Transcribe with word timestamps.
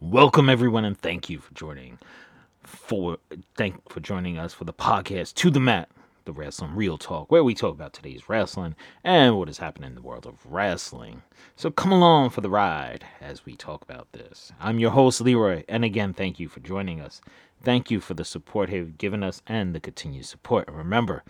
Welcome 0.00 0.50
everyone 0.50 0.84
and 0.84 0.96
thank 0.96 1.30
you 1.30 1.38
for 1.38 1.54
joining 1.54 1.98
for 2.62 3.16
thank 3.56 3.88
for 3.88 4.00
joining 4.00 4.36
us 4.36 4.52
for 4.52 4.64
the 4.64 4.74
podcast 4.74 5.32
To 5.36 5.50
the 5.50 5.58
Mat, 5.58 5.88
the 6.26 6.34
Wrestling 6.34 6.76
Real 6.76 6.98
Talk, 6.98 7.30
where 7.32 7.42
we 7.42 7.54
talk 7.54 7.72
about 7.74 7.94
today's 7.94 8.28
wrestling 8.28 8.74
and 9.04 9.38
what 9.38 9.48
is 9.48 9.56
happening 9.56 9.88
in 9.88 9.94
the 9.94 10.02
world 10.02 10.26
of 10.26 10.44
wrestling. 10.44 11.22
So 11.56 11.70
come 11.70 11.92
along 11.92 12.28
for 12.28 12.42
the 12.42 12.50
ride 12.50 13.06
as 13.22 13.46
we 13.46 13.56
talk 13.56 13.80
about 13.80 14.12
this. 14.12 14.52
I'm 14.60 14.78
your 14.78 14.90
host 14.90 15.22
Leroy, 15.22 15.64
and 15.66 15.82
again 15.82 16.12
thank 16.12 16.38
you 16.38 16.50
for 16.50 16.60
joining 16.60 17.00
us. 17.00 17.22
Thank 17.62 17.90
you 17.90 17.98
for 17.98 18.12
the 18.12 18.24
support 18.24 18.70
you've 18.70 18.98
given 18.98 19.22
us 19.22 19.40
and 19.46 19.74
the 19.74 19.80
continued 19.80 20.26
support. 20.26 20.68
And 20.68 20.76
remember, 20.76 21.24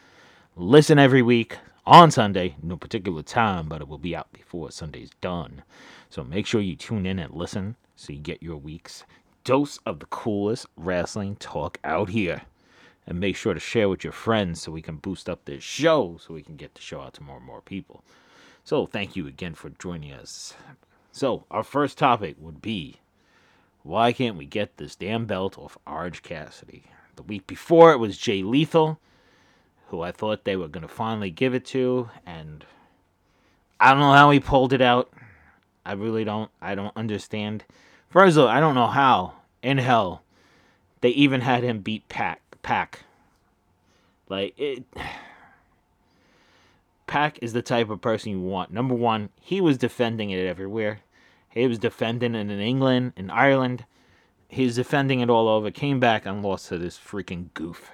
listen 0.56 0.98
every 0.98 1.22
week 1.22 1.56
on 1.86 2.10
Sunday, 2.10 2.56
no 2.60 2.76
particular 2.76 3.22
time, 3.22 3.68
but 3.68 3.80
it 3.80 3.86
will 3.86 3.96
be 3.96 4.16
out 4.16 4.32
before 4.32 4.72
Sunday's 4.72 5.10
done. 5.20 5.62
So 6.10 6.24
make 6.24 6.46
sure 6.46 6.60
you 6.60 6.74
tune 6.74 7.06
in 7.06 7.20
and 7.20 7.32
listen 7.32 7.76
so 7.96 8.12
you 8.12 8.20
get 8.20 8.42
your 8.42 8.56
week's 8.56 9.04
dose 9.44 9.78
of 9.86 9.98
the 10.00 10.06
coolest 10.06 10.66
wrestling 10.76 11.36
talk 11.36 11.78
out 11.82 12.10
here. 12.10 12.42
And 13.08 13.20
make 13.20 13.36
sure 13.36 13.54
to 13.54 13.60
share 13.60 13.88
with 13.88 14.02
your 14.02 14.12
friends 14.12 14.60
so 14.60 14.72
we 14.72 14.82
can 14.82 14.96
boost 14.96 15.28
up 15.28 15.44
this 15.44 15.62
show 15.62 16.18
so 16.20 16.34
we 16.34 16.42
can 16.42 16.56
get 16.56 16.74
the 16.74 16.80
show 16.80 17.00
out 17.00 17.14
to 17.14 17.22
more 17.22 17.36
and 17.36 17.46
more 17.46 17.60
people. 17.60 18.02
So 18.64 18.84
thank 18.84 19.14
you 19.14 19.28
again 19.28 19.54
for 19.54 19.70
joining 19.70 20.12
us. 20.12 20.54
So 21.12 21.44
our 21.50 21.62
first 21.62 21.96
topic 21.98 22.34
would 22.38 22.60
be 22.60 22.96
why 23.84 24.12
can't 24.12 24.36
we 24.36 24.44
get 24.44 24.76
this 24.76 24.96
damn 24.96 25.26
belt 25.26 25.56
off 25.56 25.78
Orange 25.86 26.24
Cassidy? 26.24 26.86
The 27.14 27.22
week 27.22 27.46
before 27.46 27.92
it 27.92 27.98
was 27.98 28.18
Jay 28.18 28.42
Lethal, 28.42 28.98
who 29.88 30.00
I 30.00 30.10
thought 30.10 30.44
they 30.44 30.56
were 30.56 30.66
gonna 30.66 30.88
finally 30.88 31.30
give 31.30 31.54
it 31.54 31.64
to, 31.66 32.10
and 32.26 32.66
I 33.78 33.92
don't 33.92 34.00
know 34.00 34.12
how 34.12 34.30
he 34.30 34.40
pulled 34.40 34.72
it 34.72 34.82
out. 34.82 35.12
I 35.86 35.92
really 35.92 36.24
don't. 36.24 36.50
I 36.60 36.74
don't 36.74 36.96
understand. 36.96 37.64
First 38.10 38.36
of 38.36 38.42
all, 38.42 38.48
I 38.48 38.58
don't 38.58 38.74
know 38.74 38.88
how 38.88 39.34
in 39.62 39.78
hell 39.78 40.22
they 41.00 41.10
even 41.10 41.42
had 41.42 41.62
him 41.62 41.78
beat 41.78 42.08
PAC. 42.08 42.42
PAC. 42.62 43.04
Like 44.28 44.58
it. 44.58 44.84
PAC 47.06 47.38
is 47.40 47.52
the 47.52 47.62
type 47.62 47.88
of 47.88 48.00
person 48.00 48.32
you 48.32 48.40
want. 48.40 48.72
Number 48.72 48.94
one, 48.94 49.28
he 49.40 49.60
was 49.60 49.78
defending 49.78 50.30
it 50.30 50.44
everywhere. 50.44 51.02
He 51.48 51.64
was 51.68 51.78
defending 51.78 52.34
it 52.34 52.50
in 52.50 52.50
England, 52.50 53.12
in 53.16 53.30
Ireland. 53.30 53.84
He's 54.48 54.74
defending 54.74 55.20
it 55.20 55.30
all 55.30 55.48
over. 55.48 55.70
Came 55.70 56.00
back 56.00 56.26
and 56.26 56.42
lost 56.42 56.68
to 56.68 56.78
this 56.78 56.98
freaking 56.98 57.54
goof. 57.54 57.92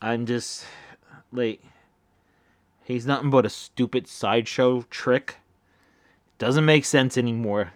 I'm 0.00 0.24
just 0.24 0.64
like, 1.30 1.62
he's 2.84 3.06
nothing 3.06 3.28
but 3.28 3.44
a 3.44 3.50
stupid 3.50 4.08
sideshow 4.08 4.86
trick. 4.88 5.36
Doesn't 6.38 6.64
make 6.64 6.84
sense 6.84 7.16
anymore. 7.16 7.72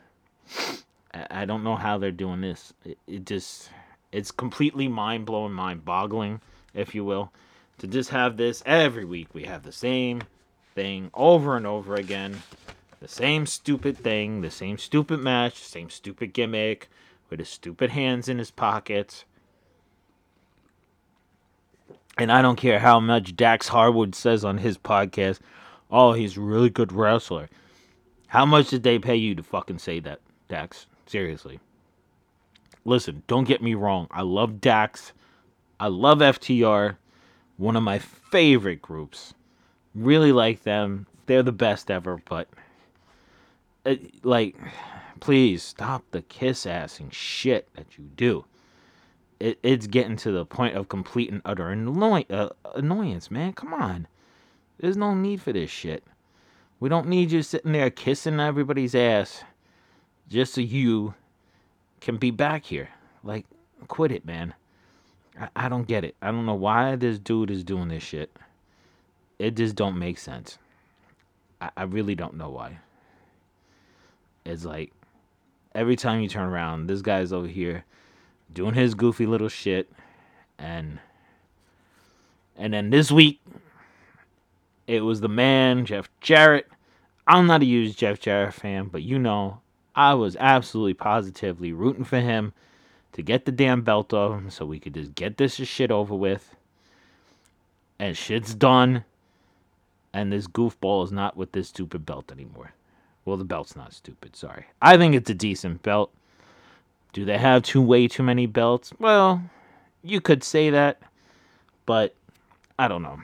I 1.31 1.45
don't 1.45 1.65
know 1.65 1.77
how 1.77 1.99
they're 1.99 2.11
doing 2.11 2.41
this. 2.41 2.73
It, 2.85 2.99
it 3.07 3.27
just, 3.27 3.71
it's 4.13 4.31
completely 4.31 4.87
mind 4.87 5.27
blowing, 5.27 5.53
mind 5.53 5.85
boggling, 5.85 6.41
if 6.75 6.95
you 6.95 7.05
will, 7.05 7.33
to 7.79 7.87
just 7.87 8.11
have 8.11 8.37
this 8.37 8.63
every 8.67 9.05
week. 9.05 9.29
We 9.33 9.45
have 9.45 9.63
the 9.63 9.73
same 9.73 10.23
thing 10.75 11.11
over 11.15 11.57
and 11.57 11.67
over 11.67 11.95
again. 11.95 12.43
The 13.01 13.09
same 13.09 13.47
stupid 13.47 13.97
thing, 13.97 14.43
the 14.43 14.51
same 14.51 14.77
stupid 14.77 15.21
match, 15.21 15.57
same 15.57 15.89
stupid 15.89 16.35
gimmick, 16.35 16.89
with 17.31 17.39
his 17.39 17.49
stupid 17.49 17.91
hands 17.91 18.29
in 18.29 18.39
his 18.39 18.51
pockets. 18.51 19.25
And 22.19 22.31
I 22.31 22.43
don't 22.43 22.57
care 22.57 22.81
how 22.81 23.01
much 23.01 23.35
Dax 23.35 23.69
Harwood 23.69 24.15
says 24.15 24.45
on 24.45 24.59
his 24.59 24.77
podcast, 24.77 25.39
oh, 25.91 26.13
he's 26.13 26.37
a 26.37 26.41
really 26.41 26.69
good 26.69 26.93
wrestler. 26.93 27.49
How 28.31 28.47
much 28.47 28.71
did 28.71 28.85
they 28.85 29.01
pay 29.01 29.17
you 29.17 29.35
to 29.35 29.43
fucking 29.43 29.81
say 29.81 29.99
that, 30.01 30.21
Dax? 30.49 30.87
Seriously. 31.07 31.59
Listen, 32.85 33.25
don't 33.27 33.49
get 33.49 33.61
me 33.61 33.75
wrong. 33.75 34.07
I 34.13 34.23
love 34.23 34.61
Dax. 34.61 35.13
I 35.81 35.89
love 35.89 36.19
FTR. 36.19 36.97
One 37.57 37.75
of 37.75 37.83
my 37.83 37.99
favorite 37.99 38.81
groups. 38.81 39.35
Really 39.97 40.31
like 40.31 40.63
them. 40.63 41.09
They're 41.27 41.43
the 41.43 41.51
best 41.51 41.91
ever, 41.91 42.23
but 42.25 42.49
it, 43.85 44.25
like 44.25 44.55
please 45.19 45.65
stop 45.65 46.05
the 46.13 46.23
kiss 46.23 46.67
assing 46.67 47.13
shit 47.13 47.69
that 47.75 47.99
you 47.99 48.05
do. 48.15 48.45
It, 49.41 49.59
it's 49.65 49.89
getting 49.89 50.17
to 50.19 50.31
the 50.31 50.45
point 50.45 50.77
of 50.77 50.89
complete 50.89 51.33
and 51.33 51.43
utter 51.45 51.69
annoy- 51.69 52.27
uh, 52.31 52.51
annoyance, 52.77 53.29
man. 53.29 53.55
Come 53.55 53.75
on. 53.75 54.07
There's 54.79 54.97
no 54.97 55.15
need 55.15 55.43
for 55.43 55.53
this 55.53 55.71
shit. 55.71 56.05
We 56.81 56.89
don't 56.89 57.09
need 57.09 57.31
you 57.31 57.43
sitting 57.43 57.73
there 57.73 57.91
kissing 57.91 58.41
everybody's 58.41 58.95
ass 58.95 59.45
just 60.29 60.55
so 60.55 60.63
you 60.63 61.15
can 62.01 62.17
be 62.17 62.31
back 62.31 62.65
here. 62.65 62.89
Like, 63.23 63.45
quit 63.87 64.11
it, 64.11 64.25
man. 64.25 64.55
I, 65.39 65.49
I 65.55 65.69
don't 65.69 65.87
get 65.87 66.05
it. 66.05 66.17
I 66.23 66.31
don't 66.31 66.47
know 66.47 66.55
why 66.55 66.97
this 66.97 67.19
dude 67.19 67.51
is 67.51 67.63
doing 67.63 67.89
this 67.89 68.03
shit. 68.03 68.35
It 69.39 69.57
just 69.57 69.77
don't 69.77 69.99
make 69.99 70.19
sense. 70.19 70.59
I, 71.61 71.71
I 71.77 71.83
really 71.83 72.15
don't 72.15 72.35
know 72.35 72.49
why. 72.49 72.79
It's 74.47 74.65
like 74.65 74.93
every 75.75 75.97
time 75.97 76.23
you 76.23 76.29
turn 76.29 76.49
around, 76.49 76.87
this 76.87 77.03
guy's 77.03 77.33
over 77.33 77.47
here 77.47 77.85
doing 78.53 78.75
his 78.75 78.95
goofy 78.95 79.27
little 79.27 79.49
shit, 79.49 79.93
and 80.59 80.99
and 82.57 82.73
then 82.73 82.91
this 82.91 83.13
week 83.13 83.41
it 84.91 85.03
was 85.03 85.21
the 85.21 85.29
man, 85.29 85.87
Jeff 85.87 86.11
Jarrett. 86.21 86.67
I'm 87.25 87.47
not 87.47 87.63
a 87.63 87.65
huge 87.65 87.97
Jeff 87.97 88.19
Jarrett 88.19 88.55
fan, 88.55 88.89
but 88.89 89.03
you 89.03 89.21
know, 89.21 89.61
I 89.95 90.15
was 90.15 90.35
absolutely 90.35 90.95
positively 90.95 91.73
rooting 91.73 92.03
for 92.03 92.19
him 92.19 92.53
to 93.13 93.23
get 93.23 93.45
the 93.45 93.53
damn 93.53 93.83
belt 93.83 94.13
off 94.13 94.37
him 94.37 94.51
so 94.51 94.67
we 94.67 94.81
could 94.81 94.95
just 94.95 95.15
get 95.15 95.37
this 95.37 95.55
shit 95.55 95.93
over 95.93 96.17
with. 96.17 96.57
And 98.01 98.17
shit's 98.17 98.53
done. 98.53 99.05
And 100.13 100.33
this 100.33 100.49
goofball 100.49 101.05
is 101.05 101.13
not 101.13 101.37
with 101.37 101.53
this 101.53 101.69
stupid 101.69 102.05
belt 102.05 102.33
anymore. 102.33 102.73
Well, 103.25 103.37
the 103.37 103.45
belt's 103.45 103.77
not 103.77 103.93
stupid, 103.93 104.35
sorry. 104.35 104.65
I 104.83 104.97
think 104.97 105.15
it's 105.15 105.31
a 105.31 105.35
decent 105.35 105.85
belt. 105.85 106.11
Do 107.13 107.25
they 107.25 107.39
have 107.39 107.63
too 107.63 107.81
way 107.81 108.09
too 108.09 108.25
many 108.25 108.47
belts? 108.47 108.93
Well, 108.99 109.41
you 110.03 110.21
could 110.21 110.43
say 110.43 110.71
that, 110.71 111.01
but 111.87 112.17
I 112.77 112.89
don't 112.89 113.03
know. 113.03 113.21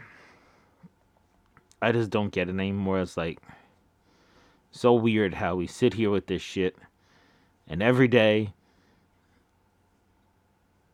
I 1.81 1.93
just 1.93 2.11
don't 2.11 2.33
get 2.33 2.49
it 2.49 2.53
anymore. 2.53 3.01
It's 3.01 3.17
like 3.17 3.41
so 4.71 4.95
weird 4.95 5.35
how 5.35 5.57
we 5.57 5.67
sit 5.67 5.95
here 5.95 6.11
with 6.11 6.27
this 6.27 6.43
shit 6.43 6.77
and 7.67 7.83
every 7.83 8.09
day 8.09 8.53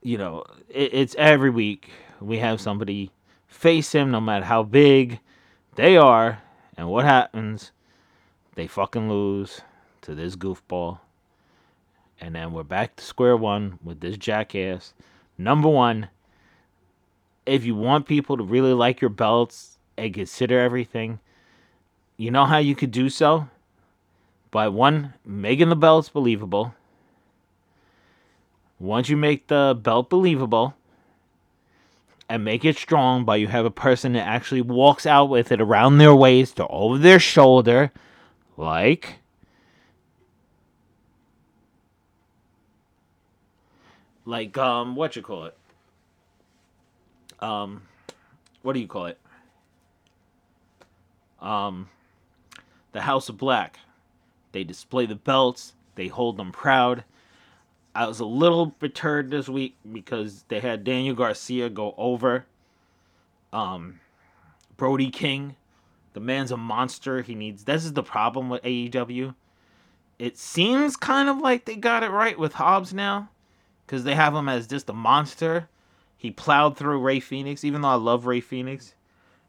you 0.02 0.18
know, 0.18 0.44
it, 0.68 0.92
it's 0.92 1.14
every 1.16 1.50
week 1.50 1.90
we 2.20 2.38
have 2.38 2.60
somebody 2.60 3.10
face 3.46 3.92
him 3.92 4.10
no 4.10 4.20
matter 4.20 4.44
how 4.44 4.62
big 4.62 5.20
they 5.76 5.96
are 5.96 6.42
and 6.76 6.88
what 6.88 7.04
happens 7.04 7.72
they 8.54 8.66
fucking 8.66 9.08
lose 9.08 9.60
to 10.00 10.14
this 10.14 10.36
goofball 10.36 10.98
and 12.20 12.34
then 12.34 12.52
we're 12.52 12.62
back 12.62 12.96
to 12.96 13.04
square 13.04 13.36
one 13.36 13.78
with 13.82 14.00
this 14.00 14.16
jackass 14.16 14.94
number 15.36 15.68
one 15.68 16.08
if 17.44 17.64
you 17.64 17.74
want 17.74 18.06
people 18.06 18.36
to 18.36 18.44
really 18.44 18.72
like 18.72 19.00
your 19.00 19.10
belts 19.10 19.71
and 19.96 20.14
consider 20.14 20.60
everything, 20.60 21.20
you 22.16 22.30
know 22.30 22.44
how 22.44 22.58
you 22.58 22.74
could 22.74 22.90
do 22.90 23.08
so? 23.08 23.48
By 24.50 24.68
one, 24.68 25.14
making 25.24 25.70
the 25.70 25.76
belts 25.76 26.08
believable. 26.08 26.74
Once 28.78 29.08
you 29.08 29.16
make 29.16 29.46
the 29.46 29.78
belt 29.80 30.10
believable 30.10 30.74
and 32.28 32.44
make 32.44 32.64
it 32.64 32.76
strong 32.76 33.24
by 33.24 33.36
you 33.36 33.46
have 33.46 33.64
a 33.64 33.70
person 33.70 34.14
that 34.14 34.26
actually 34.26 34.60
walks 34.60 35.06
out 35.06 35.26
with 35.26 35.52
it 35.52 35.60
around 35.60 35.98
their 35.98 36.14
waist 36.14 36.58
or 36.58 36.66
over 36.70 36.98
their 36.98 37.20
shoulder, 37.20 37.92
like 38.56 39.16
like 44.24 44.56
um 44.58 44.96
what 44.96 45.14
you 45.14 45.22
call 45.22 45.44
it? 45.44 45.56
Um 47.40 47.82
what 48.62 48.72
do 48.72 48.80
you 48.80 48.88
call 48.88 49.06
it? 49.06 49.18
Um, 51.42 51.88
the 52.92 53.02
House 53.02 53.28
of 53.28 53.36
Black. 53.36 53.78
They 54.52 54.64
display 54.64 55.06
the 55.06 55.16
belts. 55.16 55.74
They 55.96 56.08
hold 56.08 56.36
them 56.36 56.52
proud. 56.52 57.04
I 57.94 58.06
was 58.06 58.20
a 58.20 58.24
little 58.24 58.70
perturbed 58.70 59.30
this 59.30 59.48
week 59.48 59.76
because 59.90 60.44
they 60.48 60.60
had 60.60 60.84
Daniel 60.84 61.14
Garcia 61.14 61.68
go 61.68 61.94
over 61.98 62.46
um, 63.52 64.00
Brody 64.76 65.10
King. 65.10 65.56
The 66.14 66.20
man's 66.20 66.50
a 66.50 66.56
monster. 66.56 67.22
He 67.22 67.34
needs. 67.34 67.64
This 67.64 67.84
is 67.84 67.92
the 67.92 68.02
problem 68.02 68.48
with 68.48 68.62
AEW. 68.62 69.34
It 70.18 70.38
seems 70.38 70.96
kind 70.96 71.28
of 71.28 71.38
like 71.38 71.64
they 71.64 71.76
got 71.76 72.02
it 72.02 72.10
right 72.10 72.38
with 72.38 72.54
Hobbs 72.54 72.94
now, 72.94 73.28
because 73.86 74.04
they 74.04 74.14
have 74.14 74.34
him 74.34 74.48
as 74.48 74.66
just 74.66 74.88
a 74.88 74.94
monster. 74.94 75.68
He 76.16 76.30
plowed 76.30 76.76
through 76.76 77.00
Rey 77.00 77.18
Fenix, 77.18 77.64
even 77.64 77.80
though 77.80 77.88
I 77.88 77.94
love 77.94 78.26
Rey 78.26 78.40
Fenix. 78.40 78.94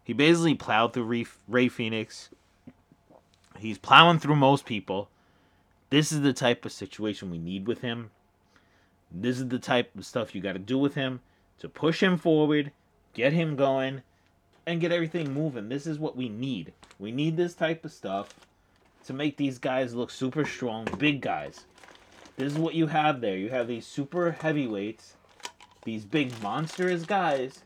He 0.03 0.13
basically 0.13 0.55
plowed 0.55 0.94
through 0.94 1.25
Rey 1.47 1.69
Fenix. 1.69 2.29
He's 3.57 3.77
plowing 3.77 4.19
through 4.19 4.35
most 4.35 4.65
people. 4.65 5.09
This 5.89 6.11
is 6.11 6.21
the 6.21 6.33
type 6.33 6.65
of 6.65 6.71
situation 6.71 7.31
we 7.31 7.38
need 7.38 7.67
with 7.67 7.81
him. 7.81 8.11
This 9.11 9.39
is 9.39 9.47
the 9.47 9.59
type 9.59 9.95
of 9.95 10.05
stuff 10.05 10.33
you 10.33 10.41
got 10.41 10.53
to 10.53 10.59
do 10.59 10.77
with 10.77 10.95
him 10.95 11.21
to 11.59 11.69
push 11.69 12.01
him 12.01 12.17
forward, 12.17 12.71
get 13.13 13.31
him 13.31 13.55
going, 13.55 14.01
and 14.65 14.81
get 14.81 14.91
everything 14.91 15.33
moving. 15.33 15.69
This 15.69 15.85
is 15.85 16.00
what 16.00 16.17
we 16.17 16.29
need. 16.29 16.73
We 17.00 17.11
need 17.11 17.38
this 17.38 17.53
type 17.53 17.85
of 17.85 17.91
stuff 17.91 18.33
to 19.05 19.13
make 19.13 19.38
these 19.38 19.59
guys 19.59 19.94
look 19.94 20.09
super 20.09 20.45
strong, 20.45 20.88
big 20.97 21.21
guys. 21.21 21.65
This 22.38 22.53
is 22.53 22.57
what 22.57 22.73
you 22.73 22.88
have 22.88 23.21
there. 23.21 23.38
You 23.38 23.50
have 23.50 23.67
these 23.67 23.85
super 23.85 24.31
heavyweights, 24.31 25.15
these 25.83 26.05
big 26.05 26.33
monstrous 26.41 27.05
guys, 27.05 27.59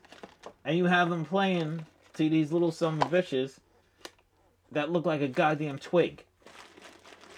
and 0.64 0.76
you 0.76 0.84
have 0.84 1.08
them 1.08 1.24
playing 1.24 1.86
to 2.18 2.28
these 2.28 2.50
little 2.50 2.72
son 2.72 3.00
of 3.00 3.10
bitches 3.10 3.58
that 4.72 4.90
look 4.90 5.06
like 5.06 5.20
a 5.20 5.28
goddamn 5.28 5.78
twig. 5.78 6.24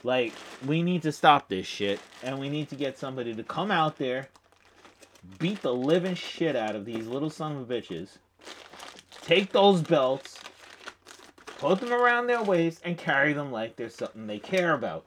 Like, 0.02 0.32
we 0.66 0.82
need 0.82 1.02
to 1.02 1.12
stop 1.12 1.50
this 1.50 1.66
shit, 1.66 2.00
and 2.22 2.38
we 2.38 2.48
need 2.48 2.70
to 2.70 2.76
get 2.76 2.98
somebody 2.98 3.34
to 3.34 3.42
come 3.42 3.70
out 3.70 3.98
there, 3.98 4.30
beat 5.38 5.60
the 5.60 5.74
living 5.74 6.14
shit 6.14 6.56
out 6.56 6.74
of 6.74 6.86
these 6.86 7.06
little 7.06 7.28
son 7.28 7.58
of 7.58 7.68
bitches, 7.68 8.16
take 9.20 9.52
those 9.52 9.82
belts, 9.82 10.40
put 11.58 11.78
them 11.80 11.92
around 11.92 12.26
their 12.26 12.42
waist, 12.42 12.80
and 12.82 12.96
carry 12.96 13.34
them 13.34 13.52
like 13.52 13.76
there's 13.76 13.94
something 13.94 14.26
they 14.26 14.38
care 14.38 14.72
about. 14.72 15.04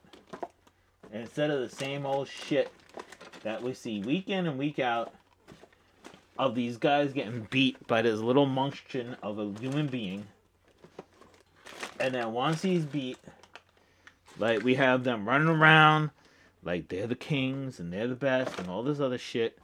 Instead 1.12 1.50
of 1.50 1.60
the 1.60 1.76
same 1.76 2.06
old 2.06 2.28
shit 2.28 2.72
that 3.42 3.64
we 3.64 3.74
see 3.74 4.02
week 4.02 4.30
in 4.30 4.46
and 4.46 4.60
week 4.60 4.78
out 4.78 5.14
of 6.38 6.56
these 6.56 6.77
guys 6.77 7.13
getting 7.13 7.47
beat 7.50 7.85
by 7.88 8.01
this 8.01 8.19
little 8.19 8.45
munchkin 8.45 9.15
of 9.21 9.39
a 9.39 9.53
human 9.59 9.88
being. 9.88 10.25
And 12.00 12.13
then 12.13 12.33
once 12.33 12.62
he's 12.62 12.85
beat, 12.85 13.18
like 14.39 14.63
we 14.63 14.75
have 14.75 15.03
them 15.03 15.27
running 15.27 15.47
around 15.47 16.09
like 16.63 16.88
they're 16.88 17.07
the 17.07 17.15
kings 17.15 17.80
and 17.80 17.91
they're 17.91 18.07
the 18.07 18.15
best 18.15 18.57
and 18.59 18.69
all 18.69 18.83
this 18.83 19.00
other 19.00 19.18
shit. 19.18 19.59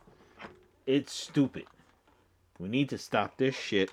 It's 0.86 1.14
stupid. 1.14 1.66
We 2.60 2.68
need 2.68 2.90
to 2.90 2.98
stop 2.98 3.38
this 3.38 3.56
shit. 3.56 3.90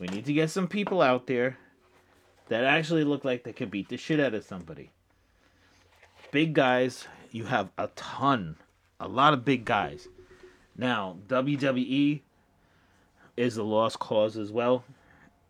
We 0.00 0.06
need 0.06 0.26
to 0.26 0.32
get 0.32 0.50
some 0.50 0.68
people 0.68 1.02
out 1.02 1.26
there 1.26 1.58
that 2.48 2.64
actually 2.64 3.04
look 3.04 3.24
like 3.24 3.44
they 3.44 3.52
could 3.52 3.70
beat 3.70 3.88
the 3.88 3.96
shit 3.96 4.20
out 4.20 4.34
of 4.34 4.44
somebody. 4.44 4.90
Big 6.30 6.54
guys, 6.54 7.06
you 7.30 7.44
have 7.44 7.70
a 7.76 7.88
ton, 7.88 8.56
a 9.00 9.08
lot 9.08 9.32
of 9.32 9.44
big 9.44 9.64
guys. 9.64 10.08
Now, 10.78 11.16
WWE 11.26 12.20
is 13.36 13.56
a 13.56 13.64
lost 13.64 13.98
cause 13.98 14.36
as 14.36 14.52
well. 14.52 14.84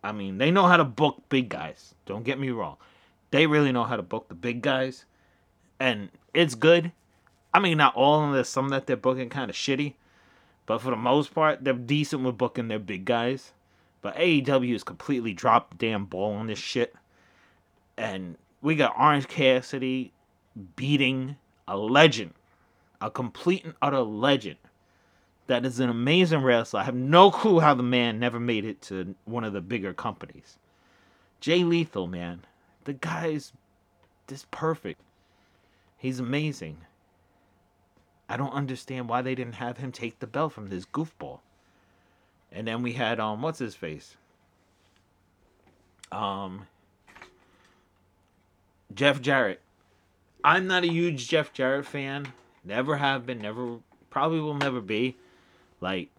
I 0.03 0.11
mean, 0.13 0.39
they 0.39 0.51
know 0.51 0.67
how 0.67 0.79
to 0.79 0.85
book 0.85 1.23
big 1.29 1.51
guys. 1.51 1.95
Don't 2.07 2.25
get 2.25 2.41
me 2.41 2.49
wrong. 2.49 2.79
They 3.31 3.47
really 3.47 3.71
know 3.71 3.85
how 3.85 3.97
to 3.97 4.03
book 4.03 4.29
the 4.29 4.35
big 4.35 4.63
guys. 4.63 5.05
And 5.79 6.09
it's 6.33 6.55
good. 6.55 6.93
I 7.53 7.61
mean, 7.61 7.77
not 7.77 7.95
all 7.95 8.25
of 8.25 8.33
them. 8.33 8.45
Some 8.45 8.71
that 8.71 8.87
they're 8.87 8.97
booking 8.97 9.29
kind 9.29 9.51
of 9.51 9.57
shitty. 9.57 9.95
But 10.65 10.81
for 10.81 10.91
the 10.91 10.97
most 10.97 11.35
part, 11.35 11.63
they're 11.63 11.75
decent 11.75 12.23
with 12.23 12.39
booking 12.39 12.69
their 12.69 12.79
big 12.79 13.05
guys. 13.05 13.53
But 14.01 14.17
AEW 14.17 14.73
has 14.73 14.85
completely 14.85 15.35
dropped 15.35 15.73
the 15.73 15.87
damn 15.87 16.07
ball 16.07 16.35
on 16.35 16.47
this 16.47 16.59
shit. 16.59 16.95
And 17.99 18.39
we 18.63 18.77
got 18.77 18.99
Orange 18.99 19.29
Cassidy 19.29 20.13
beating 20.75 21.37
a 21.67 21.77
legend. 21.77 22.33
A 23.01 23.11
complete 23.11 23.65
and 23.65 23.75
utter 23.83 24.01
legend 24.01 24.57
that 25.49 25.65
is 25.65 25.81
an 25.81 25.89
amazing 25.89 26.43
wrestler. 26.43 26.81
I 26.81 26.85
have 26.85 26.95
no 26.95 27.31
clue 27.31 27.59
how 27.59 27.75
the 27.75 27.83
man 27.83 28.21
never 28.21 28.39
made 28.39 28.65
it 28.65 28.81
to 28.83 29.15
one 29.25 29.45
of 29.45 29.55
the 29.55 29.63
bigger 29.63 29.95
companies. 29.95 30.59
Jay 31.41 31.65
Lethal, 31.65 32.07
man, 32.07 32.45
the 32.85 32.93
guy's 32.93 33.53
just 34.29 34.51
perfect. 34.51 35.01
He's 35.97 36.21
amazing. 36.21 36.77
I 38.29 38.37
don't 38.37 38.53
understand 38.53 39.09
why 39.09 39.23
they 39.23 39.35
didn't 39.35 39.55
have 39.55 39.79
him 39.79 39.91
take 39.91 40.19
the 40.19 40.27
belt 40.27 40.53
from 40.53 40.69
this 40.69 40.85
goofball. 40.85 41.41
And 42.53 42.69
then 42.69 42.83
we 42.83 42.93
had 42.93 43.19
um 43.19 43.41
what's 43.41 43.59
his 43.59 43.75
face? 43.75 44.17
Um 46.13 46.67
Jeff 48.95 49.23
Jarrett. 49.23 49.61
I'm 50.45 50.67
not 50.67 50.85
a 50.85 50.93
huge 50.93 51.27
Jeff 51.29 51.55
Jarrett 51.55 51.87
fan. 51.87 52.33
Never 52.65 52.97
have 52.97 53.25
been, 53.25 53.41
never 53.41 53.79
probably 54.11 54.41
will 54.41 54.55
never 54.55 54.83
be 54.83 55.17
like 55.81 56.11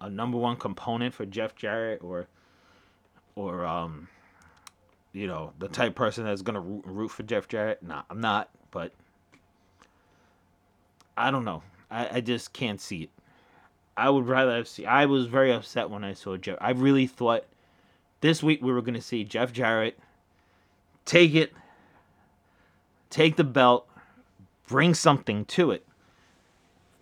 a 0.00 0.10
number 0.10 0.38
one 0.38 0.56
component 0.56 1.14
for 1.14 1.24
Jeff 1.26 1.54
Jarrett 1.54 2.02
or 2.02 2.26
or 3.34 3.64
um 3.64 4.08
you 5.12 5.26
know 5.26 5.52
the 5.58 5.68
type 5.68 5.94
person 5.94 6.24
that's 6.24 6.42
gonna 6.42 6.60
root, 6.60 6.84
root 6.86 7.08
for 7.10 7.22
Jeff 7.22 7.48
Jarrett. 7.48 7.82
Nah, 7.82 8.02
I'm 8.10 8.20
not, 8.20 8.50
but 8.70 8.92
I 11.16 11.30
don't 11.30 11.44
know. 11.44 11.62
I, 11.90 12.16
I 12.16 12.20
just 12.20 12.52
can't 12.52 12.80
see 12.80 13.02
it. 13.02 13.10
I 13.96 14.08
would 14.08 14.26
rather 14.26 14.56
have. 14.56 14.68
I 14.86 15.06
was 15.06 15.26
very 15.26 15.52
upset 15.52 15.90
when 15.90 16.02
I 16.04 16.14
saw 16.14 16.36
Jeff. 16.36 16.56
I 16.60 16.70
really 16.70 17.06
thought 17.06 17.44
this 18.20 18.42
week 18.42 18.62
we 18.62 18.72
were 18.72 18.82
gonna 18.82 19.02
see 19.02 19.24
Jeff 19.24 19.52
Jarrett 19.52 19.98
take 21.04 21.34
it, 21.34 21.52
take 23.10 23.36
the 23.36 23.44
belt, 23.44 23.88
bring 24.66 24.94
something 24.94 25.44
to 25.46 25.70
it 25.70 25.86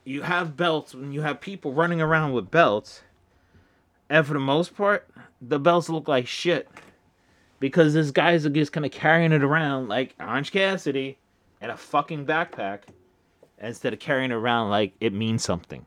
you 0.05 0.23
have 0.23 0.57
belts 0.57 0.95
and 0.95 1.13
you 1.15 1.23
have 1.23 1.41
people 1.41 1.73
running 1.73 2.01
around 2.01 2.33
with 2.33 2.51
belts, 2.51 3.03
and 4.09 4.27
for 4.27 4.33
the 4.33 4.41
most 4.41 4.77
part, 4.77 5.09
the 5.41 5.59
belts 5.59 5.89
look 5.89 6.09
like 6.09 6.27
shit 6.27 6.69
because 7.61 7.95
these 7.95 8.11
guys 8.11 8.45
are 8.45 8.51
just 8.51 8.73
kind 8.73 8.87
of 8.87 8.93
carrying 8.93 9.33
it 9.33 9.45
around 9.45 9.89
like 9.89 10.15
Orange 10.19 10.51
Cassidy 10.51 11.19
in 11.61 11.71
a 11.71 11.77
fucking 11.77 12.27
backpack 12.27 12.81
instead 13.59 13.93
of 13.93 13.99
carrying 13.99 14.31
it 14.31 14.35
around 14.35 14.71
like 14.71 14.95
it 15.01 15.13
means 15.13 15.45
something. 15.45 15.87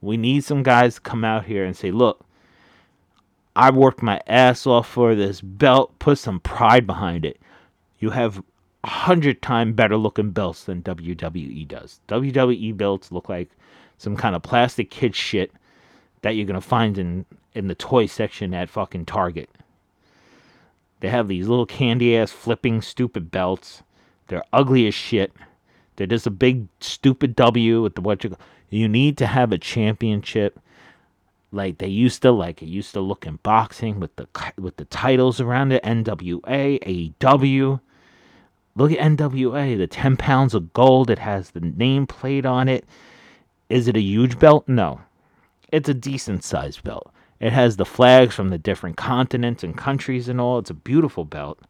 We 0.00 0.16
need 0.16 0.44
some 0.44 0.62
guys 0.62 0.96
to 0.96 1.00
come 1.00 1.24
out 1.24 1.46
here 1.46 1.64
and 1.64 1.76
say, 1.76 1.90
look, 1.90 2.26
I 3.56 3.70
worked 3.70 4.02
my 4.02 4.20
ass 4.26 4.66
off 4.66 4.88
for 4.88 5.14
this 5.14 5.40
belt, 5.40 5.98
put 5.98 6.18
some 6.18 6.40
pride 6.40 6.86
behind 6.86 7.24
it. 7.24 7.40
You 8.00 8.10
have 8.10 8.42
a 8.84 8.90
hundred 8.90 9.40
times 9.40 9.74
better 9.74 9.96
looking 9.96 10.30
belts 10.30 10.64
than 10.64 10.82
WWE 10.82 11.66
does. 11.66 12.00
WWE 12.08 12.76
belts 12.76 13.10
look 13.10 13.30
like 13.30 13.48
some 13.96 14.14
kind 14.14 14.36
of 14.36 14.42
plastic 14.42 14.90
kid 14.90 15.16
shit 15.16 15.50
that 16.20 16.36
you're 16.36 16.46
gonna 16.46 16.60
find 16.60 16.98
in 16.98 17.24
in 17.54 17.68
the 17.68 17.74
toy 17.74 18.04
section 18.04 18.52
at 18.52 18.68
fucking 18.68 19.06
Target. 19.06 19.48
They 21.00 21.08
have 21.08 21.28
these 21.28 21.48
little 21.48 21.64
candy 21.66 22.16
ass 22.16 22.30
flipping 22.30 22.82
stupid 22.82 23.30
belts. 23.30 23.82
They're 24.26 24.44
ugly 24.52 24.86
as 24.86 24.94
shit. 24.94 25.32
They're 25.96 26.06
just 26.06 26.26
a 26.26 26.30
big 26.30 26.68
stupid 26.80 27.34
W 27.36 27.82
with 27.82 27.94
the 27.94 28.02
what 28.02 28.22
you 28.22 28.36
you 28.68 28.86
need 28.86 29.16
to 29.18 29.26
have 29.26 29.50
a 29.50 29.58
championship 29.58 30.60
like 31.52 31.78
they 31.78 31.88
used 31.88 32.20
to 32.20 32.32
like 32.32 32.62
it 32.62 32.66
used 32.66 32.92
to 32.92 33.00
look 33.00 33.24
in 33.26 33.36
boxing 33.36 33.98
with 33.98 34.14
the 34.16 34.28
with 34.58 34.76
the 34.76 34.84
titles 34.84 35.40
around 35.40 35.72
it 35.72 35.82
NWA, 35.84 37.14
AEW. 37.18 37.80
Look 38.76 38.90
at 38.90 38.98
NWA, 38.98 39.78
the 39.78 39.86
10 39.86 40.16
pounds 40.16 40.52
of 40.52 40.72
gold. 40.72 41.08
It 41.08 41.20
has 41.20 41.50
the 41.50 41.60
name 41.60 42.08
plate 42.08 42.44
on 42.44 42.68
it. 42.68 42.84
Is 43.68 43.86
it 43.86 43.96
a 43.96 44.00
huge 44.00 44.38
belt? 44.40 44.68
No. 44.68 45.00
It's 45.70 45.88
a 45.88 45.94
decent 45.94 46.42
sized 46.42 46.82
belt. 46.82 47.12
It 47.38 47.52
has 47.52 47.76
the 47.76 47.84
flags 47.84 48.34
from 48.34 48.48
the 48.48 48.58
different 48.58 48.96
continents 48.96 49.62
and 49.62 49.76
countries 49.76 50.28
and 50.28 50.40
all. 50.40 50.58
It's 50.58 50.70
a 50.70 50.74
beautiful 50.74 51.24
belt. 51.24 51.60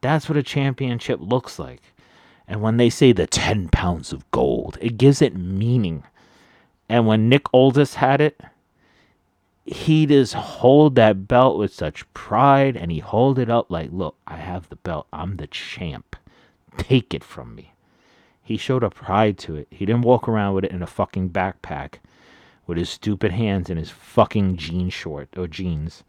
That's 0.00 0.28
what 0.28 0.36
a 0.36 0.42
championship 0.42 1.20
looks 1.20 1.60
like. 1.60 1.82
And 2.48 2.60
when 2.60 2.76
they 2.76 2.90
say 2.90 3.12
the 3.12 3.28
10 3.28 3.68
pounds 3.68 4.12
of 4.12 4.28
gold, 4.32 4.78
it 4.80 4.98
gives 4.98 5.22
it 5.22 5.36
meaning. 5.36 6.02
And 6.88 7.06
when 7.06 7.28
Nick 7.28 7.52
Aldis 7.54 7.94
had 7.94 8.20
it, 8.20 8.40
he 9.64 10.06
just 10.06 10.34
hold 10.34 10.96
that 10.96 11.28
belt 11.28 11.56
with 11.56 11.72
such 11.72 12.12
pride 12.14 12.76
and 12.76 12.90
he 12.90 12.98
hold 12.98 13.38
it 13.38 13.48
up 13.48 13.70
like, 13.70 13.90
look, 13.92 14.16
I 14.26 14.38
have 14.38 14.68
the 14.68 14.76
belt. 14.76 15.06
I'm 15.12 15.36
the 15.36 15.46
champ 15.46 16.16
take 16.76 17.14
it 17.14 17.24
from 17.24 17.54
me. 17.54 17.72
He 18.42 18.56
showed 18.56 18.82
a 18.82 18.90
pride 18.90 19.38
to 19.38 19.56
it. 19.56 19.68
He 19.70 19.86
didn't 19.86 20.02
walk 20.02 20.28
around 20.28 20.54
with 20.54 20.64
it 20.64 20.72
in 20.72 20.82
a 20.82 20.86
fucking 20.86 21.30
backpack 21.30 21.94
with 22.66 22.78
his 22.78 22.90
stupid 22.90 23.32
hands 23.32 23.70
in 23.70 23.76
his 23.76 23.90
fucking 23.90 24.56
jean 24.56 24.90
short 24.90 25.28
or 25.36 25.46
jeans 25.46 26.04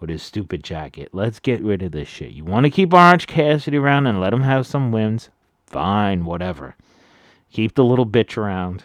with 0.00 0.10
his 0.10 0.22
stupid 0.22 0.62
jacket. 0.62 1.10
Let's 1.12 1.40
get 1.40 1.62
rid 1.62 1.82
of 1.82 1.92
this 1.92 2.08
shit. 2.08 2.32
You 2.32 2.44
want 2.44 2.64
to 2.64 2.70
keep 2.70 2.92
Orange 2.92 3.26
Cassidy 3.26 3.76
around 3.76 4.06
and 4.06 4.20
let 4.20 4.32
him 4.32 4.42
have 4.42 4.66
some 4.66 4.92
wins? 4.92 5.30
Fine, 5.66 6.24
whatever. 6.24 6.76
Keep 7.50 7.74
the 7.74 7.84
little 7.84 8.06
bitch 8.06 8.36
around. 8.36 8.84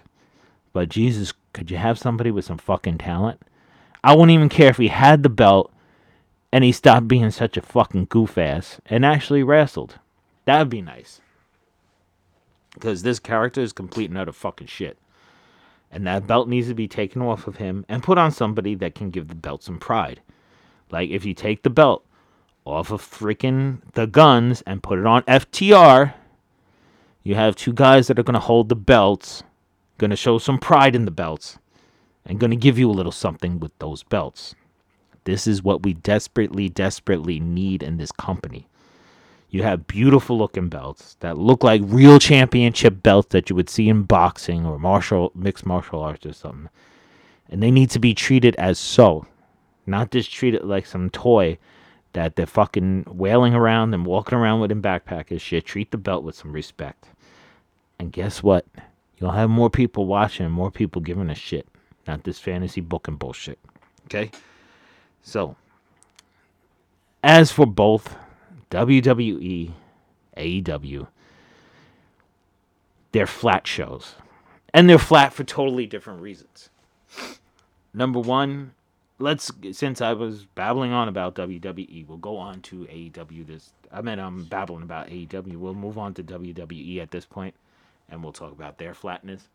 But 0.74 0.90
Jesus, 0.90 1.34
could 1.54 1.70
you 1.70 1.78
have 1.78 2.00
somebody 2.00 2.32
with 2.32 2.46
some 2.46 2.58
fucking 2.58 3.00
talent? 3.00 3.42
I 4.04 4.14
wouldn't 4.14 4.32
even 4.32 4.50
care 4.50 4.70
if 4.70 4.78
he 4.78 4.88
had 4.88 5.24
the 5.24 5.30
belt 5.30 5.72
and 6.52 6.64
he 6.64 6.72
stopped 6.72 7.08
being 7.08 7.32
such 7.32 7.56
a 7.58 7.62
fucking 7.62 8.06
goof 8.06 8.38
ass 8.38 8.80
and 8.86 9.06
actually 9.06 9.44
wrestled. 9.44 10.00
That 10.46 10.60
would 10.60 10.70
be 10.70 10.82
nice. 10.82 11.22
Because 12.74 13.04
this 13.04 13.20
character 13.20 13.62
is 13.62 13.74
complete 13.74 14.10
and 14.10 14.18
utter 14.18 14.32
fucking 14.32 14.68
shit. 14.68 14.98
And 15.92 16.08
that 16.08 16.26
belt 16.26 16.48
needs 16.48 16.68
to 16.70 16.74
be 16.74 16.88
taken 16.88 17.22
off 17.22 17.48
of 17.48 17.58
him 17.58 17.86
and 17.90 18.02
put 18.02 18.18
on 18.18 18.32
somebody 18.32 18.76
that 18.76 18.96
can 18.96 19.10
give 19.10 19.28
the 19.28 19.36
belt 19.36 19.64
some 19.64 19.78
pride. 19.78 20.22
Like 20.90 21.10
if 21.10 21.26
you 21.26 21.34
take 21.34 21.64
the 21.64 21.70
belt 21.70 22.06
off 22.64 22.92
of 22.92 23.02
freaking 23.02 23.82
the 23.94 24.08
guns 24.08 24.62
and 24.66 24.84
put 24.84 25.00
it 25.00 25.06
on 25.06 25.24
FTR, 25.24 26.14
you 27.24 27.36
have 27.36 27.56
two 27.56 27.74
guys 27.74 28.08
that 28.08 28.18
are 28.18 28.24
going 28.24 28.36
to 28.36 28.40
hold 28.40 28.70
the 28.70 28.76
belts 28.76 29.44
gonna 30.02 30.16
show 30.16 30.40
some 30.40 30.58
pride 30.58 30.96
in 30.96 31.06
the 31.06 31.12
belts, 31.12 31.60
and 32.26 32.40
gonna 32.40 32.56
give 32.56 32.80
you 32.80 32.90
a 32.90 32.92
little 32.92 33.12
something 33.12 33.60
with 33.60 33.78
those 33.78 34.02
belts. 34.02 34.56
This 35.26 35.46
is 35.46 35.62
what 35.62 35.84
we 35.84 35.94
desperately, 35.94 36.70
desperately 36.70 37.40
need 37.40 37.84
in 37.84 37.98
this 37.98 38.12
company. 38.12 38.68
You 39.52 39.64
have 39.64 39.86
beautiful 39.86 40.38
looking 40.38 40.70
belts 40.70 41.18
that 41.20 41.38
look 41.38 41.62
like 41.62 41.82
real 41.84 42.20
championship 42.20 43.04
belts 43.04 43.28
that 43.32 43.50
you 43.50 43.56
would 43.58 43.70
see 43.70 43.90
in 43.90 44.04
boxing 44.04 44.66
or 44.66 44.80
martial 44.80 45.34
mixed 45.36 45.66
martial 45.66 46.02
arts 46.02 46.26
or 46.26 46.32
something. 46.32 46.70
And 47.50 47.62
they 47.62 47.70
need 47.70 47.90
to 47.90 48.00
be 48.00 48.14
treated 48.14 48.56
as 48.56 48.80
so, 48.80 49.28
not 49.86 50.10
just 50.10 50.32
treated 50.32 50.64
like 50.64 50.86
some 50.86 51.10
toy 51.10 51.58
that 52.14 52.38
they're 52.38 52.46
fucking 52.46 53.06
wailing 53.08 53.54
around 53.54 53.94
and 53.94 54.06
walking 54.06 54.38
around 54.38 54.62
with 54.62 54.72
in 54.72 54.82
backpackers 54.82 55.42
shit. 55.42 55.66
Treat 55.66 55.92
the 55.92 55.98
belt 55.98 56.24
with 56.24 56.36
some 56.36 56.54
respect. 56.54 57.08
And 58.00 58.14
guess 58.14 58.42
what? 58.42 58.66
You'll 59.18 59.32
have 59.32 59.50
more 59.50 59.70
people 59.70 60.06
watching, 60.06 60.50
more 60.50 60.72
people 60.72 61.02
giving 61.02 61.30
a 61.30 61.36
shit. 61.36 61.68
Not 62.08 62.24
this 62.24 62.40
fantasy 62.40 62.80
booking 62.80 63.18
bullshit. 63.18 63.60
Okay? 64.06 64.32
So, 65.22 65.58
as 67.22 67.52
for 67.52 67.66
both 67.66 68.16
WWE, 68.72 69.74
AEW, 70.38 71.08
they're 73.12 73.28
flat 73.28 73.68
shows. 73.68 74.16
And 74.74 74.90
they're 74.90 74.98
flat 74.98 75.34
for 75.34 75.44
totally 75.44 75.86
different 75.86 76.22
reasons. 76.22 76.70
Number 77.94 78.20
one, 78.20 78.72
let's 79.20 79.52
since 79.74 80.00
I 80.00 80.14
was 80.14 80.46
babbling 80.56 80.94
on 80.94 81.10
about 81.10 81.36
WWE, 81.36 82.08
we'll 82.08 82.18
go 82.18 82.38
on 82.38 82.62
to 82.62 82.86
AEW. 82.86 83.46
This 83.46 83.74
I 83.92 84.02
mean 84.02 84.18
I'm 84.18 84.46
babbling 84.46 84.84
about 84.84 85.10
AEW. 85.10 85.58
We'll 85.58 85.74
move 85.74 85.98
on 85.98 86.14
to 86.14 86.24
WWE 86.24 87.02
at 87.02 87.12
this 87.12 87.26
point, 87.26 87.54
and 88.10 88.24
we'll 88.24 88.32
talk 88.32 88.54
about 88.54 88.78
their 88.78 88.94
flatness. 88.94 89.50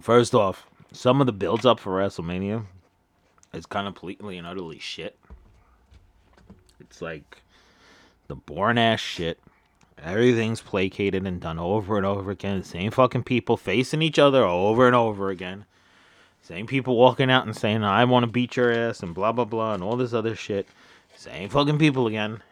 First 0.00 0.36
off, 0.36 0.66
some 0.92 1.20
of 1.20 1.26
the 1.26 1.32
builds 1.32 1.66
up 1.66 1.80
for 1.80 1.98
WrestleMania 1.98 2.64
is 3.52 3.66
completely 3.66 4.38
and 4.38 4.46
utterly 4.46 4.78
shit. 4.78 5.18
It's 6.80 7.02
like 7.02 7.42
the 8.28 8.34
boring 8.34 8.78
ass 8.78 9.00
shit. 9.00 9.38
Everything's 10.02 10.60
placated 10.60 11.26
and 11.26 11.40
done 11.40 11.58
over 11.58 11.96
and 11.96 12.06
over 12.06 12.30
again. 12.30 12.58
The 12.58 12.64
same 12.64 12.90
fucking 12.90 13.24
people 13.24 13.56
facing 13.56 14.02
each 14.02 14.18
other 14.18 14.44
over 14.44 14.86
and 14.86 14.96
over 14.96 15.30
again. 15.30 15.64
Same 16.42 16.66
people 16.66 16.96
walking 16.96 17.30
out 17.30 17.46
and 17.46 17.56
saying, 17.56 17.84
I 17.84 18.04
want 18.04 18.24
to 18.24 18.30
beat 18.30 18.56
your 18.56 18.72
ass 18.72 19.00
and 19.00 19.14
blah, 19.14 19.30
blah, 19.30 19.44
blah, 19.44 19.74
and 19.74 19.82
all 19.82 19.96
this 19.96 20.12
other 20.12 20.34
shit. 20.34 20.66
Same 21.14 21.48
fucking 21.48 21.78
people 21.78 22.08
again. 22.08 22.42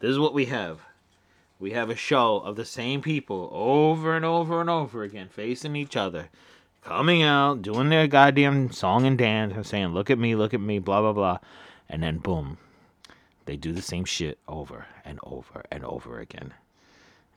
This 0.00 0.10
is 0.10 0.18
what 0.18 0.34
we 0.34 0.46
have. 0.46 0.80
We 1.60 1.70
have 1.70 1.88
a 1.88 1.94
show 1.94 2.38
of 2.38 2.56
the 2.56 2.64
same 2.64 3.00
people 3.00 3.48
over 3.52 4.16
and 4.16 4.24
over 4.24 4.60
and 4.60 4.68
over 4.68 5.04
again 5.04 5.28
facing 5.28 5.76
each 5.76 5.96
other 5.96 6.30
coming 6.84 7.22
out, 7.22 7.62
doing 7.62 7.88
their 7.88 8.06
goddamn 8.06 8.70
song 8.70 9.06
and 9.06 9.18
dance, 9.18 9.54
and 9.54 9.66
saying, 9.66 9.88
"Look 9.88 10.10
at 10.10 10.18
me, 10.18 10.34
look 10.34 10.54
at 10.54 10.60
me," 10.60 10.78
blah 10.78 11.00
blah 11.00 11.12
blah, 11.12 11.38
and 11.88 12.02
then 12.02 12.18
boom, 12.18 12.58
they 13.46 13.56
do 13.56 13.72
the 13.72 13.82
same 13.82 14.04
shit 14.04 14.38
over 14.46 14.86
and 15.04 15.18
over 15.22 15.64
and 15.70 15.84
over 15.84 16.20
again. 16.20 16.52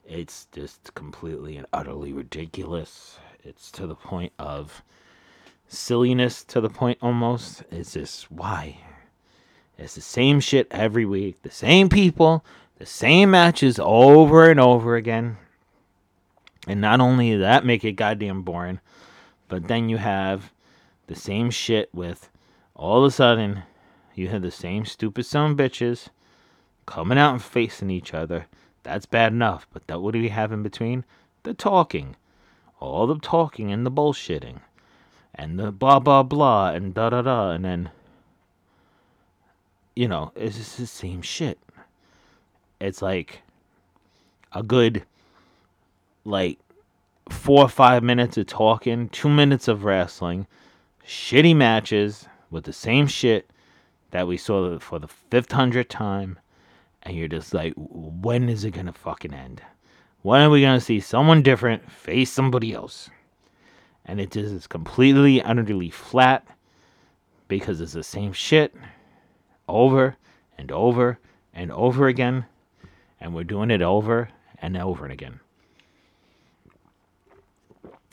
It's 0.06 0.46
just 0.52 0.94
completely 0.94 1.56
and 1.56 1.66
utterly 1.72 2.12
ridiculous. 2.12 3.18
It's 3.42 3.70
to 3.72 3.86
the 3.86 3.94
point 3.94 4.32
of 4.38 4.82
silliness, 5.66 6.44
to 6.44 6.60
the 6.60 6.70
point 6.70 6.98
almost. 7.02 7.62
It's 7.70 7.94
just 7.94 8.30
why. 8.30 8.78
It's 9.76 9.94
the 9.94 10.00
same 10.00 10.40
shit 10.40 10.66
every 10.70 11.04
week, 11.04 11.42
the 11.42 11.50
same 11.50 11.88
people, 11.88 12.44
the 12.78 12.86
same 12.86 13.30
matches 13.30 13.78
over 13.80 14.50
and 14.50 14.58
over 14.58 14.96
again. 14.96 15.36
And 16.66 16.80
not 16.80 17.00
only 17.00 17.36
that, 17.36 17.64
make 17.64 17.84
it 17.84 17.92
goddamn 17.92 18.42
boring 18.42 18.80
but 19.48 19.68
then 19.68 19.88
you 19.88 19.96
have 19.96 20.52
the 21.06 21.14
same 21.16 21.50
shit 21.50 21.88
with 21.92 22.30
all 22.74 22.98
of 22.98 23.04
a 23.04 23.10
sudden 23.10 23.62
you 24.14 24.28
have 24.28 24.42
the 24.42 24.50
same 24.50 24.84
stupid 24.84 25.24
son 25.24 25.56
bitches 25.56 26.08
coming 26.86 27.18
out 27.18 27.32
and 27.32 27.42
facing 27.42 27.90
each 27.90 28.14
other. 28.14 28.46
That's 28.82 29.06
bad 29.06 29.32
enough, 29.32 29.66
but 29.72 29.86
that 29.86 30.00
what 30.00 30.12
do 30.14 30.20
we 30.20 30.28
have 30.30 30.52
in 30.52 30.62
between? 30.62 31.04
The 31.42 31.54
talking. 31.54 32.16
All 32.80 33.06
the 33.06 33.18
talking 33.18 33.70
and 33.72 33.84
the 33.84 33.90
bullshitting. 33.90 34.60
And 35.34 35.58
the 35.58 35.70
blah 35.70 36.00
blah 36.00 36.22
blah 36.22 36.70
and 36.70 36.94
da 36.94 37.10
da 37.10 37.22
da 37.22 37.50
and 37.50 37.64
then 37.64 37.90
you 39.94 40.08
know, 40.08 40.32
it's 40.36 40.56
just 40.56 40.78
the 40.78 40.86
same 40.86 41.22
shit. 41.22 41.58
It's 42.80 43.02
like 43.02 43.42
a 44.52 44.62
good 44.62 45.04
like 46.24 46.58
four 47.30 47.64
or 47.64 47.68
five 47.68 48.02
minutes 48.02 48.36
of 48.36 48.46
talking, 48.46 49.08
two 49.08 49.28
minutes 49.28 49.68
of 49.68 49.84
wrestling, 49.84 50.46
shitty 51.06 51.54
matches 51.54 52.26
with 52.50 52.64
the 52.64 52.72
same 52.72 53.06
shit 53.06 53.50
that 54.10 54.26
we 54.26 54.36
saw 54.36 54.78
for 54.78 54.98
the 54.98 55.08
fifth 55.08 55.48
time, 55.48 56.38
and 57.02 57.16
you're 57.16 57.28
just 57.28 57.54
like, 57.54 57.74
when 57.76 58.48
is 58.48 58.64
it 58.64 58.72
gonna 58.72 58.92
fucking 58.92 59.34
end? 59.34 59.62
When 60.22 60.42
are 60.42 60.50
we 60.50 60.62
gonna 60.62 60.80
see 60.80 61.00
someone 61.00 61.42
different 61.42 61.90
face 61.90 62.30
somebody 62.30 62.72
else? 62.72 63.10
And 64.04 64.20
it 64.20 64.30
just 64.30 64.54
is 64.54 64.66
completely, 64.66 65.42
utterly 65.42 65.90
flat 65.90 66.46
because 67.46 67.80
it's 67.80 67.92
the 67.92 68.02
same 68.02 68.32
shit 68.32 68.74
over 69.68 70.16
and 70.56 70.72
over 70.72 71.18
and 71.52 71.70
over 71.72 72.08
again, 72.08 72.46
and 73.20 73.34
we're 73.34 73.44
doing 73.44 73.70
it 73.70 73.82
over 73.82 74.30
and 74.60 74.76
over 74.76 75.04
and 75.04 75.12
again 75.12 75.40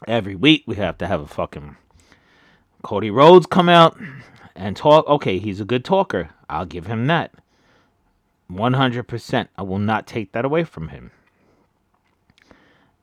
every 0.08 0.36
week 0.36 0.64
we 0.66 0.76
have 0.76 0.98
to 1.00 1.08
have 1.08 1.22
a 1.22 1.28
fucking 1.28 1.78
Cody 2.84 3.10
Rhodes 3.10 3.46
come 3.46 3.70
out 3.70 3.98
and 4.56 4.76
talk. 4.78 5.08
Okay, 5.08 5.40
he's 5.40 5.60
a 5.60 5.66
good 5.66 5.84
talker. 5.84 6.30
I'll 6.50 6.66
give 6.66 6.86
him 6.86 7.08
that. 7.08 7.34
100%. 8.52 9.48
I 9.58 9.62
will 9.64 9.80
not 9.80 10.06
take 10.06 10.32
that 10.34 10.46
away 10.46 10.64
from 10.64 10.90
him. 10.90 11.12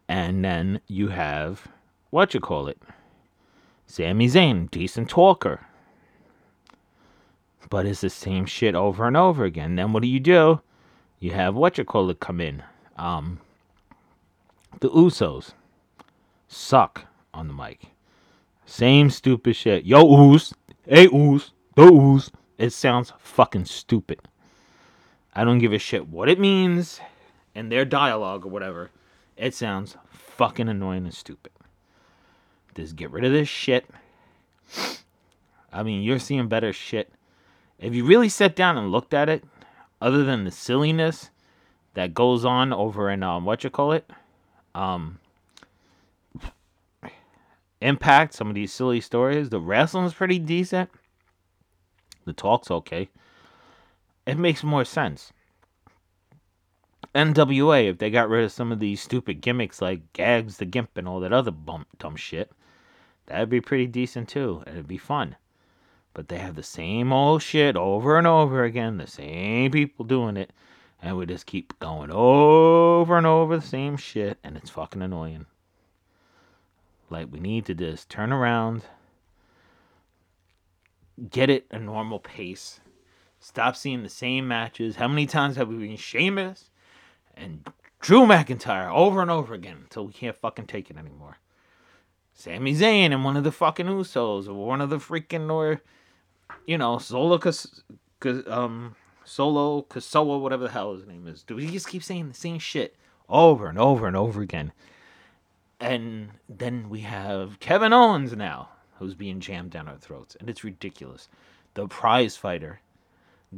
And 0.09 0.45
then 0.45 0.81
you 0.87 1.09
have 1.09 1.69
what 2.11 2.35
you 2.35 2.41
call 2.41 2.69
it? 2.69 2.79
Sami 3.87 4.27
Zayn, 4.29 4.71
decent 4.71 5.09
talker. 5.09 5.67
But 7.71 7.87
it's 7.87 8.03
the 8.03 8.11
same 8.11 8.45
shit 8.47 8.75
over 8.75 9.07
and 9.07 9.17
over 9.17 9.45
again. 9.45 9.77
Then 9.77 9.93
what 9.93 10.03
do 10.03 10.09
you 10.09 10.21
do? 10.21 10.61
You 11.19 11.33
have 11.33 11.55
what 11.55 11.79
you 11.79 11.85
call 11.85 12.11
it 12.11 12.21
come 12.21 12.41
in. 12.41 12.63
Um 12.97 13.41
the 14.81 14.91
Usos 14.91 15.53
suck 16.53 17.07
on 17.33 17.49
the 17.49 17.55
mic. 17.55 17.87
Same 18.67 19.11
stupid 19.11 19.57
shit. 19.57 19.85
Yo, 19.85 20.05
ooze. 20.05 20.55
Hey, 20.87 21.07
ooze. 21.07 21.51
The 21.75 21.85
ooze. 21.85 22.31
It 22.59 22.73
sounds 22.73 23.13
fucking 23.19 23.65
stupid. 23.65 24.21
I 25.35 25.45
don't 25.45 25.59
give 25.59 25.73
a 25.73 25.79
shit 25.79 26.09
what 26.09 26.29
it 26.29 26.39
means 26.39 27.01
in 27.55 27.69
their 27.69 27.85
dialogue 27.85 28.45
or 28.45 28.51
whatever. 28.51 28.91
It 29.37 29.55
sounds 29.55 29.97
fucking 30.11 30.69
annoying 30.69 31.05
and 31.05 31.15
stupid. 31.15 31.53
Just 32.75 32.97
get 32.97 33.11
rid 33.11 33.25
of 33.25 33.33
this 33.33 33.49
shit. 33.49 33.87
I 35.73 35.83
mean, 35.83 36.03
you're 36.03 36.19
seeing 36.19 36.49
better 36.49 36.73
shit. 36.73 37.11
If 37.79 37.95
you 37.95 38.05
really 38.05 38.29
sat 38.29 38.55
down 38.55 38.77
and 38.77 38.93
looked 38.93 39.15
at 39.15 39.29
it, 39.29 39.45
other 40.01 40.25
than 40.25 40.45
the 40.45 40.51
silliness 40.51 41.31
that 41.95 42.15
goes 42.15 42.45
on 42.45 42.73
over 42.73 43.11
in 43.11 43.23
um, 43.23 43.45
what 43.45 43.65
you 43.65 43.71
call 43.71 43.93
it, 43.93 44.11
um, 44.75 45.19
Impact, 47.83 48.33
some 48.33 48.49
of 48.49 48.55
these 48.55 48.73
silly 48.73 49.01
stories. 49.01 49.51
The 49.51 49.61
wrestling's 49.61 50.15
pretty 50.15 50.39
decent. 50.39 50.89
The 52.25 52.33
talk's 52.33 52.71
okay. 52.71 53.09
It 54.25 54.39
makes 54.39 54.63
more 54.63 54.85
sense. 54.85 55.33
NWA, 57.15 57.91
if 57.91 57.99
they 57.99 58.09
got 58.09 58.29
rid 58.29 58.45
of 58.45 58.53
some 58.53 58.73
of 58.73 58.79
these 58.79 59.01
stupid 59.01 59.41
gimmicks 59.41 59.83
like 59.83 60.13
Gags 60.13 60.57
the 60.57 60.65
Gimp 60.65 60.97
and 60.97 61.09
all 61.09 61.21
that 61.21 61.33
other 61.33 61.51
bump, 61.51 61.89
dumb 61.99 62.17
shit, 62.17 62.53
that'd 63.27 63.51
be 63.51 63.61
pretty 63.61 63.87
decent 63.87 64.29
too. 64.29 64.63
It'd 64.67 64.87
be 64.87 64.97
fun. 64.97 65.37
But 66.15 66.29
they 66.29 66.39
have 66.39 66.55
the 66.55 66.63
same 66.63 67.13
old 67.13 67.43
shit 67.43 67.77
over 67.77 68.17
and 68.17 68.27
over 68.27 68.65
again, 68.65 68.97
the 68.97 69.07
same 69.07 69.73
people 69.73 70.05
doing 70.05 70.37
it, 70.37 70.53
and 71.03 71.17
we 71.17 71.27
just 71.27 71.47
keep 71.47 71.79
going 71.81 72.11
over 72.13 73.19
and 73.19 73.27
over 73.27 73.57
the 73.57 73.67
same 73.67 73.97
shit, 73.97 74.39
and 74.45 74.57
it's 74.57 74.71
fucking 74.71 75.03
annoying. 75.03 75.47
Like 77.13 77.29
we 77.31 77.41
need 77.41 77.67
to 77.67 77.75
just 77.75 78.09
turn 78.09 78.33
around, 78.33 78.83
get 81.31 81.51
it 81.51 81.67
a 81.71 81.79
normal 81.79 82.19
pace. 82.19 82.81
Stop 83.39 83.77
seeing 83.77 84.03
the 84.03 84.09
same 84.09 84.49
matches. 84.49 84.97
How 84.97 85.09
many 85.09 85.27
times 85.27 85.57
have 85.57 85.69
we 85.69 85.77
been 85.77 85.97
Sheamus 85.97 86.71
and 87.37 87.69
Drew 88.01 88.23
McIntyre 88.23 88.91
over 88.91 89.21
and 89.21 89.31
over 89.31 89.53
again 89.53 89.79
until 89.83 90.07
we 90.07 90.13
can't 90.13 90.37
fucking 90.37 90.67
take 90.67 90.91
it 90.91 90.97
anymore? 90.97 91.37
Sami 92.33 92.75
Zayn 92.75 93.13
and 93.13 93.25
one 93.25 93.37
of 93.37 93.45
the 93.45 93.53
fucking 93.53 93.87
Usos 93.87 94.49
or 94.49 94.55
one 94.55 94.81
of 94.81 94.89
the 94.89 94.97
freaking 94.97 95.53
or 95.53 95.83
you 96.67 96.79
know 96.79 96.97
Solo 96.97 97.39
um 98.47 98.97
Solo 99.25 99.83
Kasoa 99.83 100.41
whatever 100.41 100.65
the 100.65 100.71
hell 100.71 100.95
his 100.95 101.07
name 101.07 101.27
is. 101.27 101.43
Do 101.43 101.57
we 101.57 101.71
just 101.71 101.89
keep 101.89 102.03
saying 102.03 102.29
the 102.29 102.35
same 102.35 102.59
shit 102.59 102.97
over 103.29 103.67
and 103.69 103.79
over 103.79 104.07
and 104.07 104.17
over 104.17 104.41
again. 104.41 104.73
And 105.83 106.31
then 106.49 106.89
we 106.89 107.01
have 107.01 107.59
Kevin 107.59 107.93
Owens 107.93 108.37
now, 108.37 108.69
who's 109.01 109.17
being 109.17 109.41
jammed 109.41 109.73
down 109.73 109.89
our 109.89 109.97
throats, 109.97 110.37
and 110.39 110.49
it's 110.49 110.63
ridiculous. 110.63 111.29
The 111.75 111.89
prize 111.89 112.37
fighter. 112.37 112.81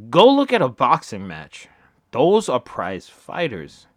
Go 0.09 0.33
look 0.33 0.51
at 0.51 0.63
a 0.63 0.69
boxing 0.69 1.27
match. 1.27 1.69
Those 2.13 2.49
are 2.49 2.61
prize 2.61 3.09
fighters. 3.09 3.89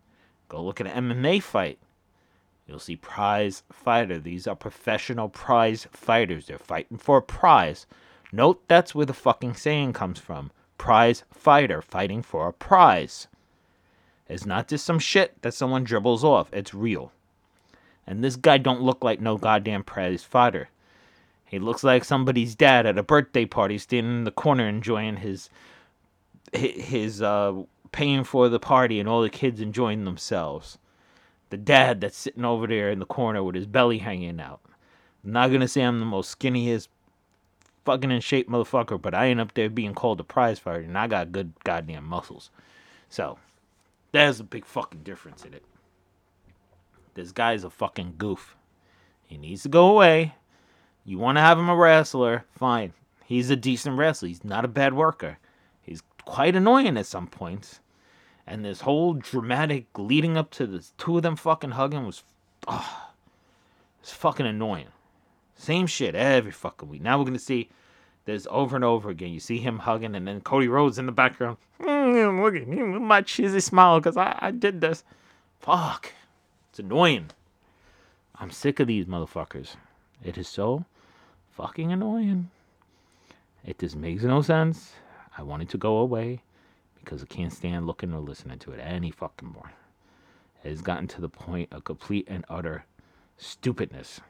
Go 0.50 0.62
look 0.62 0.82
at 0.82 0.88
an 0.88 1.10
MMA 1.10 1.42
fight. 1.42 1.80
You'll 2.68 2.80
see 2.80 2.98
prize 2.98 3.64
fighter. 3.72 4.20
These 4.20 4.46
are 4.46 4.58
professional 4.58 5.30
prize 5.30 5.88
fighters. 5.92 6.48
They're 6.48 6.60
fighting 6.60 6.98
for 6.98 7.20
a 7.20 7.22
prize. 7.22 7.88
Note 8.34 8.62
that's 8.68 8.94
where 8.94 9.06
the 9.06 9.14
fucking 9.14 9.54
saying 9.54 9.94
comes 9.94 10.20
from. 10.20 10.52
Prize 10.78 11.24
fighter 11.32 11.82
fighting 11.82 12.22
for 12.24 12.50
a 12.50 12.54
prize. 12.54 13.30
It's 14.28 14.46
not 14.46 14.68
just 14.68 14.86
some 14.86 15.00
shit 15.00 15.42
that 15.44 15.54
someone 15.54 15.86
dribbles 15.86 16.26
off. 16.26 16.50
It's 16.52 16.74
real. 16.74 17.14
And 18.08 18.24
this 18.24 18.38
guy 18.38 18.58
don't 18.58 18.82
look 18.82 19.04
like 19.04 19.20
no 19.20 19.38
goddamn 19.38 19.84
prize 19.84 20.24
fighter. 20.24 20.70
He 21.46 21.60
looks 21.60 21.84
like 21.84 22.04
somebody's 22.04 22.56
dad 22.56 22.86
at 22.86 22.98
a 22.98 23.04
birthday 23.04 23.46
party 23.46 23.78
standing 23.78 24.18
in 24.18 24.24
the 24.24 24.32
corner 24.32 24.68
enjoying 24.68 25.18
his 25.18 25.50
his 26.54 27.22
uh 27.22 27.64
paying 27.92 28.24
for 28.24 28.48
the 28.48 28.60
party 28.60 29.00
and 29.00 29.08
all 29.08 29.22
the 29.22 29.30
kids 29.30 29.60
enjoying 29.60 30.06
themselves. 30.06 30.78
The 31.50 31.58
dad 31.58 32.02
that's 32.02 32.18
sitting 32.18 32.46
over 32.46 32.68
there 32.68 32.90
in 32.90 33.00
the 33.00 33.06
corner 33.06 33.44
with 33.44 33.56
his 33.56 33.66
belly 33.66 34.00
hanging 34.00 34.40
out. 34.40 34.62
I'm 35.24 35.32
not 35.32 35.52
gonna 35.52 35.68
say 35.68 35.82
I'm 35.82 36.00
the 36.00 36.06
most 36.06 36.38
skinniest 36.38 36.88
fucking 37.86 38.12
in 38.12 38.20
shape 38.20 38.50
motherfucker, 38.50 39.02
but 39.02 39.14
I 39.14 39.28
ain't 39.28 39.40
up 39.40 39.54
there 39.54 39.70
being 39.70 39.94
called 39.94 40.20
a 40.20 40.24
prize 40.24 40.60
fighter 40.60 40.82
and 40.82 40.98
I 40.98 41.08
got 41.08 41.32
good 41.32 41.54
goddamn 41.64 42.06
muscles. 42.06 42.50
So 43.10 43.40
there's 44.12 44.42
a 44.42 44.46
big 44.46 44.66
fucking 44.66 45.04
difference 45.04 45.46
in 45.46 45.54
it. 45.54 45.64
This 47.18 47.32
guy's 47.32 47.64
a 47.64 47.72
fucking 47.72 48.14
goof. 48.20 48.56
He 49.26 49.38
needs 49.38 49.64
to 49.64 49.70
go 49.70 49.90
away. 49.90 50.36
You 51.04 51.18
want 51.18 51.38
to 51.38 51.42
have 51.42 51.58
him 51.58 51.68
a 51.68 51.76
wrestler? 51.76 52.46
Fine. 52.52 52.94
He's 53.26 53.50
a 53.50 53.56
decent 53.56 53.98
wrestler. 53.98 54.28
He's 54.28 54.44
not 54.44 54.64
a 54.64 54.68
bad 54.68 54.94
worker. 54.94 55.40
He's 55.82 56.04
quite 56.26 56.56
annoying 56.56 56.96
at 56.96 57.08
some 57.08 57.26
points. 57.26 57.80
And 58.46 58.64
this 58.64 58.82
whole 58.82 59.16
dramatic 59.16 59.88
leading 59.98 60.38
up 60.38 60.52
to 60.52 60.68
the 60.68 60.86
two 61.00 61.18
of 61.18 61.24
them 61.24 61.36
fucking 61.36 61.72
hugging 61.72 62.06
was, 62.06 62.24
oh, 62.68 63.10
it's 64.00 64.14
fucking 64.14 64.46
annoying. 64.46 64.90
Same 65.56 65.88
shit 65.88 66.14
every 66.14 66.52
fucking 66.52 66.88
week. 66.88 67.02
Now 67.02 67.18
we're 67.18 67.26
gonna 67.26 67.40
see 67.40 67.70
this 68.26 68.46
over 68.52 68.76
and 68.76 68.86
over 68.86 69.10
again. 69.10 69.34
You 69.34 69.40
see 69.40 69.58
him 69.58 69.80
hugging, 69.80 70.16
and 70.16 70.28
then 70.28 70.42
Cody 70.42 70.68
Rhodes 70.68 71.00
in 71.00 71.08
the 71.08 71.12
background. 71.12 71.58
Mm, 71.82 72.44
look 72.44 72.56
at 72.56 72.68
me 72.68 72.84
with 72.84 73.02
my 73.02 73.24
cheesy 73.24 73.60
smile 73.60 74.00
because 74.00 74.18
I, 74.18 74.38
I 74.40 74.52
did 74.52 74.82
this. 74.82 75.04
Fuck. 75.60 76.14
It's 76.78 76.86
annoying. 76.86 77.32
I'm 78.36 78.52
sick 78.52 78.80
of 78.80 78.86
these 78.86 79.08
motherfuckers. 79.08 79.78
It 80.24 80.38
is 80.38 80.48
so 80.48 80.86
fucking 81.50 81.92
annoying. 81.92 82.52
It 83.66 83.80
just 83.80 83.96
makes 83.96 84.22
no 84.22 84.44
sense. 84.44 84.94
I 85.36 85.42
want 85.42 85.64
it 85.64 85.70
to 85.70 85.80
go 85.80 85.98
away 85.98 86.44
because 87.04 87.24
I 87.24 87.26
can't 87.26 87.52
stand 87.52 87.88
looking 87.88 88.14
or 88.14 88.20
listening 88.20 88.60
to 88.60 88.74
it 88.74 88.80
any 88.80 89.10
fucking 89.10 89.50
more. 89.50 89.72
It 90.64 90.70
has 90.70 90.84
gotten 90.84 91.08
to 91.08 91.20
the 91.20 91.30
point 91.30 91.70
of 91.72 91.84
complete 91.84 92.28
and 92.30 92.46
utter 92.48 92.86
stupidness. 93.38 94.22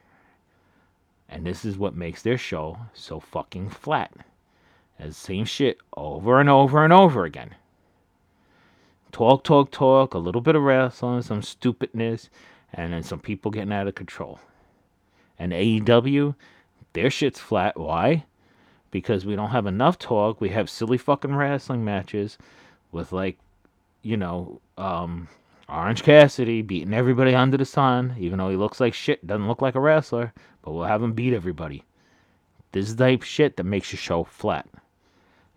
And 1.28 1.44
this 1.44 1.66
is 1.66 1.76
what 1.76 1.94
makes 1.94 2.22
their 2.22 2.38
show 2.38 2.78
so 2.94 3.20
fucking 3.20 3.68
flat. 3.68 4.10
The 4.98 5.12
same 5.12 5.44
shit 5.44 5.76
over 5.94 6.40
and 6.40 6.48
over 6.48 6.82
and 6.82 6.94
over 6.94 7.26
again. 7.26 7.56
Talk, 9.18 9.42
talk, 9.42 9.72
talk, 9.72 10.14
a 10.14 10.18
little 10.18 10.40
bit 10.40 10.54
of 10.54 10.62
wrestling, 10.62 11.22
some 11.22 11.42
stupidness, 11.42 12.30
and 12.72 12.92
then 12.92 13.02
some 13.02 13.18
people 13.18 13.50
getting 13.50 13.72
out 13.72 13.88
of 13.88 13.96
control. 13.96 14.38
And 15.40 15.50
AEW, 15.50 16.36
their 16.92 17.10
shit's 17.10 17.40
flat. 17.40 17.76
Why? 17.76 18.26
Because 18.92 19.26
we 19.26 19.34
don't 19.34 19.50
have 19.50 19.66
enough 19.66 19.98
talk. 19.98 20.40
We 20.40 20.50
have 20.50 20.70
silly 20.70 20.98
fucking 20.98 21.34
wrestling 21.34 21.84
matches 21.84 22.38
with 22.92 23.10
like, 23.10 23.40
you 24.02 24.16
know, 24.16 24.60
um, 24.76 25.26
Orange 25.68 26.04
Cassidy 26.04 26.62
beating 26.62 26.94
everybody 26.94 27.34
under 27.34 27.56
the 27.56 27.64
sun, 27.64 28.14
even 28.20 28.38
though 28.38 28.50
he 28.50 28.56
looks 28.56 28.78
like 28.78 28.94
shit, 28.94 29.26
doesn't 29.26 29.48
look 29.48 29.60
like 29.60 29.74
a 29.74 29.80
wrestler, 29.80 30.32
but 30.62 30.70
we'll 30.70 30.84
have 30.84 31.02
him 31.02 31.12
beat 31.12 31.34
everybody. 31.34 31.82
This 32.70 32.86
is 32.86 32.94
the 32.94 33.04
type 33.06 33.24
shit 33.24 33.56
that 33.56 33.64
makes 33.64 33.92
your 33.92 33.98
show 33.98 34.22
flat. 34.22 34.68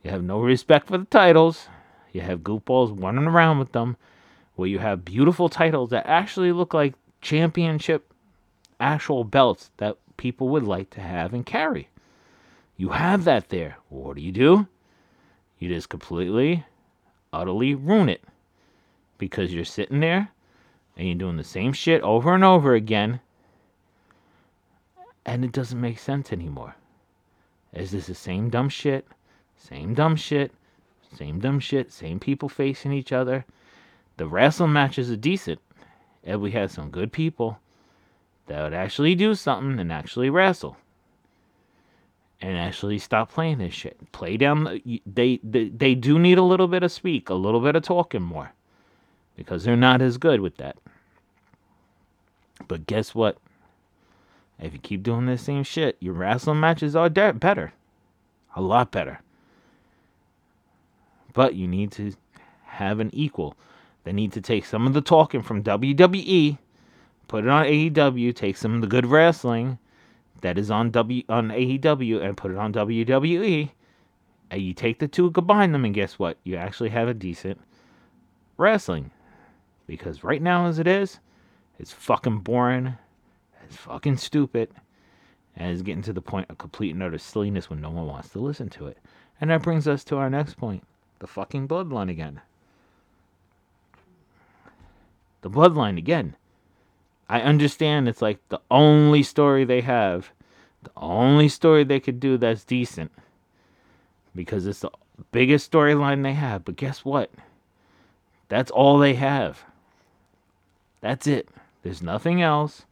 You 0.03 0.09
have 0.09 0.23
no 0.23 0.39
respect 0.39 0.87
for 0.87 0.97
the 0.97 1.05
titles. 1.05 1.67
You 2.11 2.21
have 2.21 2.39
goofballs 2.39 3.01
running 3.01 3.25
around 3.25 3.59
with 3.59 3.71
them, 3.71 3.97
where 4.55 4.67
you 4.67 4.79
have 4.79 5.05
beautiful 5.05 5.49
titles 5.49 5.89
that 5.91 6.05
actually 6.05 6.51
look 6.51 6.73
like 6.73 6.93
championship 7.21 8.13
actual 8.79 9.23
belts 9.23 9.71
that 9.77 9.97
people 10.17 10.49
would 10.49 10.63
like 10.63 10.89
to 10.91 11.01
have 11.01 11.33
and 11.33 11.45
carry. 11.45 11.87
You 12.77 12.89
have 12.89 13.23
that 13.25 13.49
there. 13.49 13.77
What 13.89 14.15
do 14.15 14.21
you 14.21 14.31
do? 14.31 14.67
You 15.59 15.69
just 15.69 15.89
completely, 15.89 16.65
utterly 17.31 17.75
ruin 17.75 18.09
it. 18.09 18.23
Because 19.17 19.53
you're 19.53 19.65
sitting 19.65 19.99
there 19.99 20.29
and 20.97 21.07
you're 21.07 21.17
doing 21.17 21.37
the 21.37 21.43
same 21.43 21.73
shit 21.73 22.01
over 22.01 22.33
and 22.33 22.43
over 22.43 22.73
again, 22.73 23.21
and 25.25 25.45
it 25.45 25.51
doesn't 25.51 25.79
make 25.79 25.99
sense 25.99 26.33
anymore. 26.33 26.75
Is 27.73 27.91
this 27.91 28.07
the 28.07 28.15
same 28.15 28.49
dumb 28.49 28.69
shit? 28.69 29.07
Same 29.55 29.93
dumb 29.93 30.15
shit. 30.15 30.51
Same 31.15 31.39
dumb 31.39 31.59
shit. 31.59 31.91
Same 31.91 32.19
people 32.19 32.49
facing 32.49 32.91
each 32.91 33.11
other. 33.11 33.45
The 34.17 34.27
wrestling 34.27 34.73
matches 34.73 35.11
are 35.11 35.17
decent. 35.17 35.59
And 36.23 36.41
we 36.41 36.51
had 36.51 36.71
some 36.71 36.89
good 36.89 37.11
people 37.11 37.59
that 38.47 38.61
would 38.61 38.73
actually 38.73 39.15
do 39.15 39.35
something 39.35 39.79
and 39.79 39.91
actually 39.91 40.29
wrestle. 40.29 40.77
And 42.39 42.57
actually 42.57 42.97
stop 42.97 43.31
playing 43.31 43.59
this 43.59 43.73
shit. 43.73 44.11
Play 44.11 44.37
down. 44.37 44.63
The, 44.63 45.01
they, 45.05 45.39
they 45.43 45.69
they 45.69 45.93
do 45.93 46.17
need 46.17 46.39
a 46.39 46.43
little 46.43 46.67
bit 46.67 46.81
of 46.81 46.91
speak, 46.91 47.29
a 47.29 47.35
little 47.35 47.59
bit 47.59 47.75
of 47.75 47.83
talking 47.83 48.23
more, 48.23 48.53
because 49.35 49.63
they're 49.63 49.75
not 49.75 50.01
as 50.01 50.17
good 50.17 50.39
with 50.39 50.57
that. 50.57 50.77
But 52.67 52.87
guess 52.87 53.13
what? 53.13 53.37
If 54.59 54.73
you 54.73 54.79
keep 54.79 55.03
doing 55.03 55.27
the 55.27 55.37
same 55.37 55.63
shit, 55.63 55.97
your 55.99 56.13
wrestling 56.15 56.59
matches 56.59 56.95
are 56.95 57.09
better, 57.09 57.73
a 58.55 58.61
lot 58.61 58.91
better. 58.91 59.21
But 61.33 61.55
you 61.55 61.67
need 61.67 61.91
to 61.93 62.13
have 62.63 62.99
an 62.99 63.09
equal. 63.13 63.55
They 64.03 64.13
need 64.13 64.33
to 64.33 64.41
take 64.41 64.65
some 64.65 64.87
of 64.87 64.93
the 64.93 65.01
talking 65.01 65.41
from 65.41 65.63
WWE 65.63 66.57
put 67.31 67.45
it 67.45 67.49
on 67.49 67.65
AEW, 67.65 68.35
take 68.35 68.57
some 68.57 68.75
of 68.75 68.81
the 68.81 68.87
good 68.87 69.05
wrestling 69.05 69.79
that 70.41 70.57
is 70.57 70.69
on 70.69 70.91
W 70.91 71.23
on 71.29 71.47
AEW 71.47 72.21
and 72.21 72.35
put 72.35 72.51
it 72.51 72.57
on 72.57 72.73
WWE. 72.73 73.71
And 74.49 74.61
you 74.61 74.73
take 74.73 74.99
the 74.99 75.07
two, 75.07 75.31
combine 75.31 75.71
them, 75.71 75.85
and 75.85 75.93
guess 75.93 76.19
what? 76.19 76.37
You 76.43 76.57
actually 76.57 76.89
have 76.89 77.07
a 77.07 77.13
decent 77.13 77.57
wrestling. 78.57 79.11
Because 79.87 80.25
right 80.25 80.41
now, 80.41 80.65
as 80.65 80.77
it 80.77 80.87
is, 80.87 81.19
it's 81.79 81.93
fucking 81.93 82.39
boring. 82.39 82.95
It's 83.63 83.77
fucking 83.77 84.17
stupid. 84.17 84.69
And 85.55 85.71
it's 85.71 85.83
getting 85.83 86.03
to 86.03 86.13
the 86.13 86.21
point 86.21 86.49
of 86.49 86.57
complete 86.57 86.93
and 86.93 87.01
utter 87.01 87.17
silliness 87.17 87.69
when 87.69 87.79
no 87.79 87.91
one 87.91 88.07
wants 88.07 88.27
to 88.31 88.39
listen 88.39 88.67
to 88.71 88.87
it. 88.87 88.97
And 89.39 89.49
that 89.51 89.63
brings 89.63 89.87
us 89.87 90.03
to 90.05 90.17
our 90.17 90.29
next 90.29 90.57
point 90.57 90.83
the 91.21 91.27
fucking 91.27 91.67
bloodline 91.67 92.09
again. 92.09 92.41
The 95.41 95.51
bloodline 95.51 95.97
again. 95.97 96.35
I 97.29 97.41
understand 97.41 98.09
it's 98.09 98.23
like 98.23 98.39
the 98.49 98.59
only 98.69 99.23
story 99.23 99.63
they 99.63 99.81
have, 99.81 100.31
the 100.83 100.91
only 100.97 101.47
story 101.47 101.83
they 101.83 101.99
could 101.99 102.19
do 102.19 102.37
that's 102.37 102.63
decent 102.63 103.11
because 104.35 104.65
it's 104.65 104.79
the 104.79 104.89
biggest 105.31 105.71
storyline 105.71 106.23
they 106.23 106.33
have. 106.33 106.65
But 106.65 106.75
guess 106.75 107.05
what? 107.05 107.29
That's 108.49 108.71
all 108.71 108.97
they 108.97 109.13
have. 109.13 109.63
That's 111.01 111.27
it. 111.27 111.49
There's 111.83 112.01
nothing 112.01 112.41
else. 112.41 112.85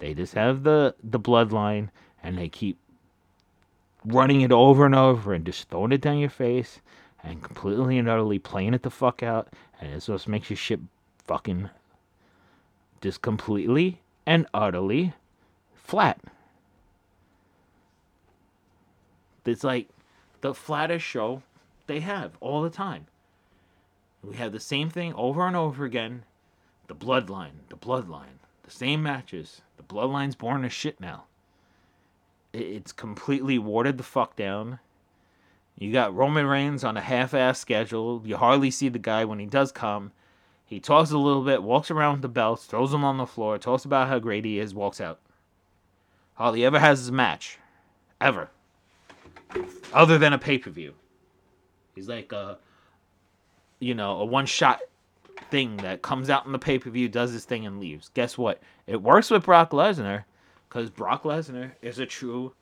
They 0.00 0.12
just 0.12 0.34
have 0.34 0.64
the 0.64 0.94
the 1.02 1.18
bloodline 1.18 1.88
and 2.22 2.36
they 2.36 2.48
keep 2.48 2.78
running 4.04 4.42
it 4.42 4.52
over 4.52 4.84
and 4.84 4.94
over 4.94 5.32
and 5.32 5.46
just 5.46 5.70
throwing 5.70 5.92
it 5.92 6.02
down 6.02 6.18
your 6.18 6.28
face 6.28 6.80
and 7.24 7.42
completely 7.42 7.98
and 7.98 8.08
utterly 8.08 8.38
playing 8.38 8.74
it 8.74 8.82
the 8.82 8.90
fuck 8.90 9.22
out 9.22 9.48
and 9.80 9.92
it 9.92 10.00
just 10.04 10.28
makes 10.28 10.50
your 10.50 10.56
shit 10.56 10.80
fucking 11.24 11.70
just 13.00 13.22
completely 13.22 14.00
and 14.26 14.46
utterly 14.54 15.14
flat. 15.74 16.18
It's 19.44 19.64
like 19.64 19.88
the 20.40 20.54
flattest 20.54 21.04
show 21.04 21.42
they 21.86 22.00
have 22.00 22.32
all 22.40 22.62
the 22.62 22.70
time. 22.70 23.06
We 24.22 24.36
have 24.36 24.52
the 24.52 24.60
same 24.60 24.88
thing 24.88 25.12
over 25.14 25.46
and 25.46 25.54
over 25.54 25.84
again. 25.84 26.24
The 26.86 26.94
bloodline, 26.94 27.66
the 27.68 27.76
bloodline, 27.76 28.38
the 28.62 28.70
same 28.70 29.02
matches. 29.02 29.60
The 29.76 29.82
bloodline's 29.82 30.34
born 30.34 30.64
as 30.64 30.72
shit 30.72 31.00
now. 31.00 31.24
It's 32.52 32.92
completely 32.92 33.58
watered 33.58 33.98
the 33.98 34.04
fuck 34.04 34.36
down. 34.36 34.78
You 35.78 35.92
got 35.92 36.14
Roman 36.14 36.46
Reigns 36.46 36.84
on 36.84 36.96
a 36.96 37.00
half 37.00 37.34
ass 37.34 37.58
schedule. 37.58 38.22
You 38.24 38.36
hardly 38.36 38.70
see 38.70 38.88
the 38.88 38.98
guy 38.98 39.24
when 39.24 39.38
he 39.38 39.46
does 39.46 39.72
come 39.72 40.12
He 40.64 40.80
talks 40.80 41.10
a 41.10 41.18
little 41.18 41.44
bit, 41.44 41.62
walks 41.62 41.90
around 41.90 42.12
with 42.14 42.22
the 42.22 42.28
belts, 42.28 42.64
throws 42.64 42.90
them 42.90 43.04
on 43.04 43.18
the 43.18 43.26
floor, 43.26 43.58
talks 43.58 43.84
about 43.84 44.08
how 44.08 44.18
great 44.18 44.44
he 44.44 44.58
is, 44.58 44.74
walks 44.74 45.00
out. 45.00 45.20
Hardly 46.34 46.64
ever 46.64 46.78
has 46.78 46.98
his 46.98 47.12
match. 47.12 47.58
Ever. 48.20 48.50
Other 49.92 50.18
than 50.18 50.32
a 50.32 50.38
pay 50.38 50.58
per 50.58 50.70
view. 50.70 50.94
He's 51.94 52.08
like 52.08 52.32
a, 52.32 52.58
you 53.78 53.94
know, 53.94 54.18
a 54.18 54.24
one 54.24 54.46
shot 54.46 54.80
thing 55.50 55.76
that 55.78 56.02
comes 56.02 56.30
out 56.30 56.46
in 56.46 56.52
the 56.52 56.58
pay 56.58 56.78
per 56.78 56.90
view, 56.90 57.08
does 57.08 57.32
his 57.32 57.44
thing, 57.44 57.66
and 57.66 57.78
leaves. 57.78 58.10
Guess 58.14 58.38
what? 58.38 58.60
It 58.86 59.02
works 59.02 59.30
with 59.30 59.44
Brock 59.44 59.70
Lesnar 59.70 60.24
because 60.68 60.90
Brock 60.90 61.22
Lesnar 61.24 61.72
is 61.82 61.98
a 61.98 62.06
true 62.06 62.54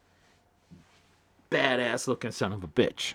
badass 1.52 2.08
looking 2.08 2.30
son 2.32 2.52
of 2.52 2.64
a 2.64 2.68
bitch. 2.68 3.14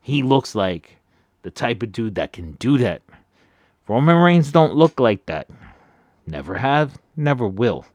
He 0.00 0.22
looks 0.22 0.54
like 0.54 0.98
the 1.42 1.50
type 1.50 1.82
of 1.82 1.92
dude 1.92 2.14
that 2.16 2.32
can 2.32 2.52
do 2.52 2.78
that. 2.78 3.02
Roman 3.88 4.16
Reigns 4.16 4.52
don't 4.52 4.74
look 4.74 5.00
like 5.00 5.26
that. 5.26 5.48
Never 6.26 6.56
have, 6.56 6.98
never 7.16 7.46
will. 7.46 7.86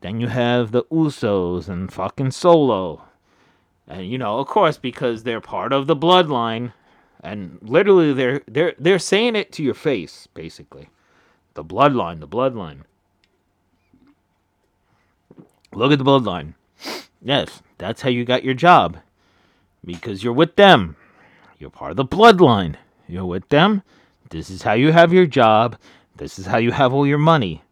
Then 0.00 0.20
you 0.20 0.28
have 0.28 0.72
the 0.72 0.84
Usos 0.84 1.68
and 1.68 1.92
fucking 1.92 2.30
Solo. 2.30 3.04
And 3.86 4.08
you 4.08 4.18
know, 4.18 4.38
of 4.38 4.46
course, 4.46 4.78
because 4.78 5.22
they're 5.22 5.40
part 5.40 5.72
of 5.72 5.86
the 5.86 5.96
bloodline, 5.96 6.72
and 7.22 7.58
literally 7.60 8.12
they're 8.12 8.42
they're 8.46 8.74
they're 8.78 8.98
saying 8.98 9.36
it 9.36 9.52
to 9.52 9.62
your 9.62 9.74
face, 9.74 10.28
basically. 10.32 10.88
The 11.54 11.64
bloodline, 11.64 12.20
the 12.20 12.28
bloodline. 12.28 12.82
Look 15.74 15.92
at 15.92 15.98
the 15.98 16.04
bloodline. 16.04 16.54
Yes, 17.22 17.62
that's 17.78 18.02
how 18.02 18.08
you 18.08 18.24
got 18.24 18.44
your 18.44 18.54
job. 18.54 18.98
Because 19.84 20.22
you're 20.22 20.32
with 20.32 20.56
them. 20.56 20.96
You're 21.58 21.70
part 21.70 21.90
of 21.90 21.96
the 21.96 22.04
bloodline. 22.04 22.76
You're 23.06 23.26
with 23.26 23.48
them. 23.48 23.82
This 24.30 24.50
is 24.50 24.62
how 24.62 24.72
you 24.72 24.92
have 24.92 25.12
your 25.12 25.26
job. 25.26 25.76
This 26.16 26.38
is 26.38 26.46
how 26.46 26.58
you 26.58 26.72
have 26.72 26.92
all 26.92 27.06
your 27.06 27.18
money. 27.18 27.62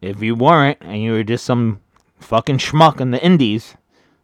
If 0.00 0.22
you 0.22 0.34
weren't, 0.34 0.78
and 0.80 1.02
you 1.02 1.12
were 1.12 1.24
just 1.24 1.44
some 1.44 1.80
fucking 2.18 2.58
schmuck 2.58 3.00
in 3.00 3.10
the 3.10 3.22
indies, 3.22 3.76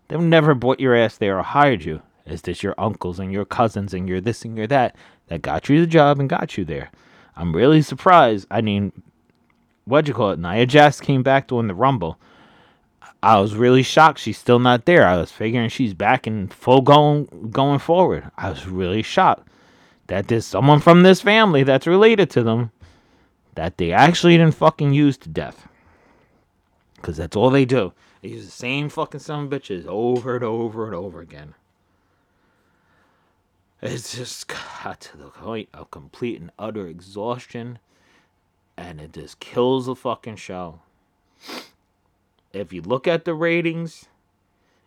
they 0.09 0.17
never 0.17 0.55
brought 0.55 0.81
your 0.81 0.95
ass 0.95 1.17
there 1.17 1.39
or 1.39 1.43
hired 1.43 1.85
you. 1.85 2.03
Is 2.25 2.43
this 2.43 2.63
your 2.63 2.75
uncles 2.79 3.19
and 3.19 3.33
your 3.33 3.45
cousins 3.45 3.95
and 3.95 4.09
your 4.09 4.21
this 4.21 4.45
and 4.45 4.57
your 4.57 4.67
that 4.69 4.97
that 5.29 5.43
got 5.43 5.69
you 5.69 5.81
the 5.81 5.87
job 5.87 6.19
and 6.19 6.29
got 6.29 6.57
you 6.57 6.65
there? 6.65 6.91
I'm 7.37 7.55
really 7.55 7.83
surprised. 7.83 8.47
I 8.51 8.61
mean, 8.61 8.93
what'd 9.85 10.09
you 10.09 10.15
call 10.15 10.31
it? 10.31 10.39
Nia 10.39 10.67
Jax 10.67 11.01
came 11.01 11.23
back 11.23 11.49
to 11.49 11.57
win 11.57 11.67
the 11.67 11.75
Rumble. 11.75 12.19
I 13.23 13.41
was 13.41 13.55
really 13.55 13.83
shocked 13.83 14.21
she's 14.21 14.39
still 14.39 14.59
not 14.59 14.85
there. 14.85 15.07
I 15.07 15.17
was 15.17 15.33
figuring 15.33 15.69
she's 15.69 15.95
back 15.95 16.27
and 16.27 16.53
full 16.53 16.83
going 16.83 17.51
going 17.51 17.79
forward. 17.79 18.31
I 18.37 18.51
was 18.51 18.67
really 18.67 19.03
shocked 19.03 19.49
that 20.07 20.29
there's 20.29 20.47
someone 20.47 20.81
from 20.81 21.03
this 21.03 21.21
family 21.21 21.63
that's 21.63 21.87
related 21.87 22.31
to 22.31 22.43
them 22.43 22.71
that 23.55 23.79
they 23.79 23.93
actually 23.93 24.37
didn't 24.37 24.55
fucking 24.55 24.93
use 24.93 25.17
to 25.19 25.29
death. 25.29 25.67
Cause 27.03 27.17
that's 27.17 27.37
all 27.37 27.51
they 27.51 27.65
do. 27.65 27.93
They 28.23 28.29
use 28.31 28.47
the 28.47 28.51
same 28.51 28.89
fucking 28.89 29.21
son 29.21 29.45
of 29.45 29.51
bitches 29.51 29.87
over 29.87 30.37
and 30.37 30.45
over 30.45 30.87
and 30.87 30.95
over 30.95 31.21
again. 31.21 31.55
It's 33.83 34.17
just 34.17 34.49
got 34.49 35.01
to 35.03 35.17
the 35.17 35.29
point 35.29 35.69
of 35.75 35.91
complete 35.91 36.41
and 36.41 36.51
utter 36.59 36.87
exhaustion. 36.87 37.79
And 38.77 39.01
it 39.01 39.13
just 39.13 39.41
kills 39.41 39.87
the 39.87 39.95
fucking 39.95 40.37
show. 40.37 40.81
If 42.57 42.73
you 42.73 42.81
look 42.81 43.07
at 43.07 43.25
the 43.25 43.35
ratings, 43.35 44.07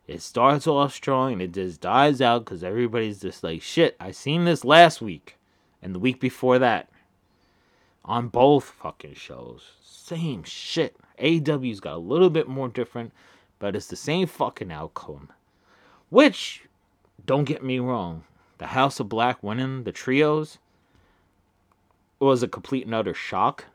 it 0.08 0.23
starts 0.23 0.65
off 0.65 0.93
strong 0.93 1.34
and 1.34 1.41
it 1.41 1.53
just 1.53 1.82
dies 1.82 2.19
out 2.19 2.43
because 2.43 2.63
everybody's 2.63 3.21
just 3.21 3.43
like, 3.43 3.62
shit, 3.62 3.95
I 3.99 4.10
seen 4.10 4.45
this 4.45 4.65
last 4.65 5.01
week 5.01 5.38
and 5.82 5.93
the 5.93 5.99
week 5.99 6.19
before 6.19 6.58
that 6.58 6.89
on 8.03 8.27
both 8.27 8.63
fucking 8.63 9.13
shows. 9.13 9.73
Same 9.84 10.43
shit. 10.43 10.95
AW's 11.19 11.79
got 11.79 11.95
a 11.95 11.97
little 11.97 12.32
bit 12.32 12.47
more 12.47 12.69
different, 12.69 13.12
but 13.60 13.75
it's 13.75 13.88
the 13.88 13.95
same 13.95 14.25
fucking 14.25 14.71
outcome. 14.71 15.29
Which, 16.10 16.63
don't 17.23 17.43
get 17.43 17.63
me 17.63 17.77
wrong, 17.77 18.23
the 18.58 18.67
House 18.67 18.99
of 18.99 19.10
Black 19.10 19.43
winning 19.43 19.84
the 19.84 19.91
trios 19.91 20.58
was 22.17 22.41
a 22.41 22.47
complete 22.47 22.86
and 22.86 22.95
utter 22.95 23.13
shock. 23.13 23.65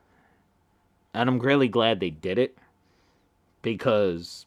And 1.15 1.29
I'm 1.29 1.39
really 1.39 1.69
glad 1.69 2.01
they 2.01 2.11
did 2.11 2.41
it 2.41 2.59
because 3.65 4.45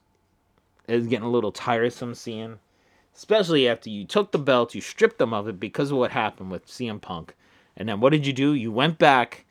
it's 0.87 1.07
getting 1.07 1.25
a 1.25 1.29
little 1.29 1.51
tiresome 1.51 2.15
seeing. 2.15 2.59
Especially 3.13 3.67
after 3.67 3.89
you 3.89 4.05
took 4.05 4.31
the 4.31 4.37
belt, 4.37 4.75
you 4.75 4.79
stripped 4.79 5.17
them 5.17 5.33
of 5.33 5.49
it 5.49 5.59
because 5.59 5.91
of 5.91 5.97
what 5.97 6.11
happened 6.11 6.51
with 6.51 6.67
CM 6.67 7.01
Punk. 7.01 7.35
And 7.75 7.89
then 7.89 7.99
what 7.99 8.11
did 8.11 8.27
you 8.27 8.31
do? 8.31 8.53
You 8.53 8.71
went 8.71 8.99
back 8.99 9.45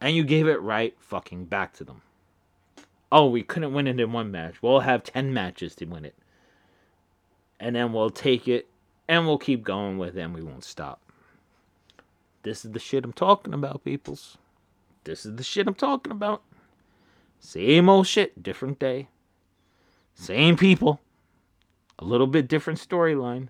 and 0.00 0.16
you 0.16 0.22
gave 0.22 0.46
it 0.46 0.62
right 0.62 0.94
fucking 1.00 1.46
back 1.46 1.74
to 1.74 1.84
them. 1.84 2.00
Oh, 3.10 3.28
we 3.28 3.42
couldn't 3.42 3.74
win 3.74 3.88
it 3.88 3.98
in 3.98 4.12
one 4.12 4.30
match. 4.30 4.62
We'll 4.62 4.80
have 4.80 5.02
10 5.02 5.34
matches 5.34 5.74
to 5.76 5.84
win 5.84 6.04
it. 6.04 6.14
And 7.58 7.74
then 7.74 7.92
we'll 7.92 8.10
take 8.10 8.46
it 8.46 8.68
and 9.08 9.26
we'll 9.26 9.38
keep 9.38 9.64
going 9.64 9.98
with 9.98 10.16
it 10.16 10.20
and 10.20 10.34
we 10.34 10.42
won't 10.42 10.64
stop. 10.64 11.00
This 12.44 12.64
is 12.64 12.70
the 12.70 12.78
shit 12.78 13.04
I'm 13.04 13.12
talking 13.12 13.52
about, 13.52 13.84
peoples. 13.84 14.38
This 15.02 15.26
is 15.26 15.34
the 15.34 15.42
shit 15.42 15.66
I'm 15.66 15.74
talking 15.74 16.12
about. 16.12 16.42
Same 17.40 17.88
old 17.88 18.06
shit, 18.06 18.42
different 18.42 18.78
day. 18.78 19.08
Same 20.14 20.56
people. 20.56 21.00
A 21.98 22.04
little 22.04 22.26
bit 22.26 22.48
different 22.48 22.78
storyline. 22.78 23.48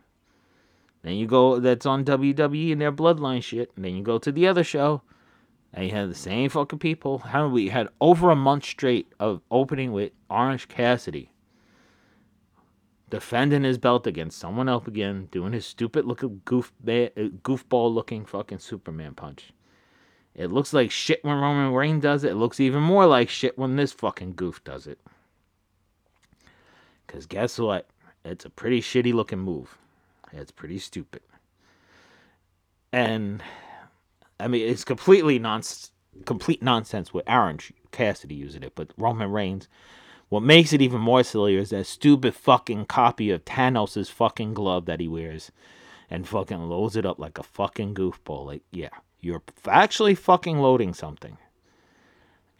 Then 1.03 1.15
you 1.15 1.27
go, 1.27 1.61
that's 1.61 1.87
on 1.87 2.05
WWE 2.05 2.73
and 2.73 2.81
their 2.81 2.93
bloodline 2.93 3.43
shit. 3.43 3.71
And 3.77 3.85
then 3.85 3.95
you 3.95 4.03
go 4.03 4.19
to 4.19 4.33
the 4.33 4.47
other 4.47 4.65
show 4.65 5.03
and 5.73 5.87
you 5.87 5.93
have 5.93 6.09
the 6.09 6.15
same 6.15 6.51
fucking 6.51 6.79
people. 6.79 7.19
How 7.19 7.49
we 7.49 7.69
had 7.69 7.89
over 8.01 8.31
a 8.31 8.37
month 8.37 8.65
straight 8.65 9.13
of 9.19 9.43
opening 9.51 9.93
with 9.93 10.13
Orange 10.29 10.69
Cassidy 10.69 11.31
defending 13.11 13.65
his 13.65 13.79
belt 13.79 14.07
against 14.07 14.39
someone 14.39 14.69
else 14.69 14.87
again, 14.87 15.29
doing 15.31 15.53
his 15.53 15.67
stupid 15.67 16.05
looking 16.05 16.43
goof 16.45 16.73
uh, 16.87 17.09
goofball 17.43 17.93
looking 17.93 18.25
fucking 18.25 18.59
Superman 18.59 19.15
punch. 19.15 19.53
It 20.39 20.53
looks 20.53 20.73
like 20.73 20.93
shit 20.93 21.25
when 21.25 21.37
Roman 21.37 21.75
Reigns 21.75 22.05
does 22.05 22.23
it. 22.23 22.31
It 22.31 22.37
looks 22.37 22.61
even 22.61 22.81
more 22.81 23.07
like 23.07 23.29
shit 23.29 23.59
when 23.59 23.75
this 23.75 23.93
fucking 23.93 24.35
goof 24.35 24.63
does 24.63 24.87
it. 24.87 25.01
Cause 27.09 27.27
guess 27.27 27.59
what? 27.59 27.89
It's 28.25 28.45
a 28.45 28.51
pretty 28.51 28.81
shitty 28.81 29.13
looking 29.13 29.41
move. 29.41 29.77
It's 30.33 30.53
pretty 30.53 30.79
stupid. 30.79 31.23
And 32.93 33.43
I 34.39 34.47
mean, 34.47 34.69
it's 34.69 34.85
completely 34.85 35.41
non 35.41 35.63
complete 36.25 36.63
nonsense 36.63 37.13
with 37.13 37.29
Orange 37.29 37.73
Cassidy 37.91 38.37
using 38.37 38.63
it, 38.63 38.75
but 38.77 38.93
Roman 38.97 39.33
Reigns. 39.33 39.67
What 40.29 40.43
makes 40.45 40.73
it 40.73 40.83
even 40.83 41.01
more 41.01 41.25
silly 41.25 41.57
is 41.57 41.71
that 41.71 41.87
stupid 41.87 42.35
fucking 42.35 42.85
copy 42.85 43.31
of 43.31 43.45
Thanos' 43.45 44.11
fucking 44.11 44.55
glove 44.55 44.85
that 44.85 45.01
he 45.01 45.09
wears 45.09 45.51
and 46.09 46.29
fucking 46.29 46.69
loads 46.69 46.95
it 46.95 47.07
up 47.07 47.19
like 47.19 47.39
a 47.39 47.43
fucking 47.43 47.95
goofball. 47.95 48.47
Like, 48.47 48.63
yeah, 48.71 48.91
you're 49.21 49.43
actually 49.67 50.15
fucking 50.15 50.59
loading 50.59 50.95
something. 50.95 51.39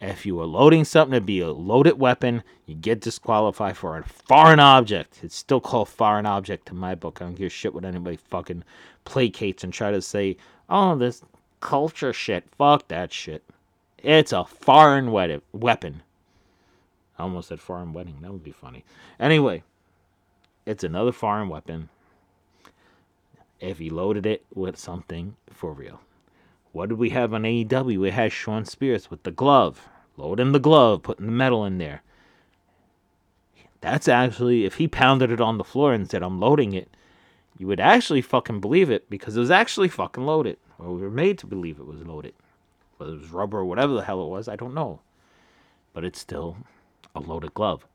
If 0.01 0.25
you 0.25 0.39
are 0.39 0.45
loading 0.45 0.85
something 0.85 1.13
to 1.13 1.21
be 1.21 1.41
a 1.41 1.51
loaded 1.51 1.99
weapon, 1.99 2.43
you 2.65 2.73
get 2.73 3.01
disqualified 3.01 3.75
for 3.75 3.97
a 3.97 4.03
foreign 4.03 4.61
object. 4.61 5.19
It's 5.23 5.35
still 5.35 5.59
called 5.59 5.89
foreign 5.89 6.25
object 6.25 6.69
in 6.69 6.77
my 6.77 6.95
book. 6.95 7.21
I 7.21 7.25
don't 7.25 7.35
give 7.35 7.47
a 7.47 7.49
shit 7.49 7.73
what 7.73 7.83
anybody 7.83 8.17
fucking 8.17 8.63
placates 9.05 9.63
and 9.63 9.73
try 9.73 9.91
to 9.91 10.01
say, 10.01 10.37
oh, 10.69 10.95
this 10.95 11.21
culture 11.59 12.13
shit. 12.13 12.45
Fuck 12.57 12.87
that 12.87 13.11
shit. 13.11 13.43
It's 13.97 14.31
a 14.31 14.45
foreign 14.45 15.11
weapon. 15.11 16.03
I 17.17 17.23
almost 17.23 17.49
said 17.49 17.59
foreign 17.59 17.91
wedding. 17.91 18.19
That 18.21 18.31
would 18.31 18.43
be 18.43 18.51
funny. 18.51 18.85
Anyway, 19.19 19.63
it's 20.65 20.85
another 20.85 21.11
foreign 21.11 21.49
weapon. 21.49 21.89
If 23.59 23.79
he 23.79 23.89
loaded 23.89 24.25
it 24.25 24.45
with 24.53 24.77
something 24.77 25.35
for 25.51 25.73
real. 25.73 25.99
What 26.71 26.89
did 26.89 26.97
we 26.97 27.09
have 27.09 27.33
on 27.33 27.43
AEW? 27.43 27.99
We 27.99 28.11
had 28.11 28.31
Shawn 28.31 28.65
Spears 28.65 29.09
with 29.09 29.23
the 29.23 29.31
glove. 29.31 29.87
Loading 30.17 30.51
the 30.51 30.59
glove, 30.59 31.03
putting 31.03 31.25
the 31.25 31.31
metal 31.31 31.65
in 31.65 31.77
there. 31.77 32.03
That's 33.81 34.07
actually, 34.07 34.65
if 34.65 34.75
he 34.75 34.87
pounded 34.87 35.31
it 35.31 35.39
on 35.39 35.57
the 35.57 35.63
floor 35.63 35.93
and 35.93 36.09
said, 36.09 36.21
I'm 36.21 36.39
loading 36.39 36.73
it, 36.73 36.89
you 37.57 37.67
would 37.67 37.79
actually 37.79 38.21
fucking 38.21 38.59
believe 38.59 38.91
it 38.91 39.09
because 39.09 39.37
it 39.37 39.39
was 39.39 39.51
actually 39.51 39.87
fucking 39.87 40.25
loaded. 40.25 40.57
Or 40.77 40.91
we 40.91 41.01
were 41.01 41.09
made 41.09 41.37
to 41.39 41.47
believe 41.47 41.79
it 41.79 41.87
was 41.87 42.05
loaded. 42.05 42.33
Whether 42.97 43.13
it 43.13 43.21
was 43.21 43.31
rubber 43.31 43.59
or 43.59 43.65
whatever 43.65 43.93
the 43.93 44.03
hell 44.03 44.21
it 44.23 44.27
was, 44.27 44.47
I 44.47 44.57
don't 44.57 44.73
know. 44.73 44.99
But 45.93 46.03
it's 46.03 46.19
still 46.19 46.57
a 47.15 47.21
loaded 47.21 47.53
glove. 47.53 47.85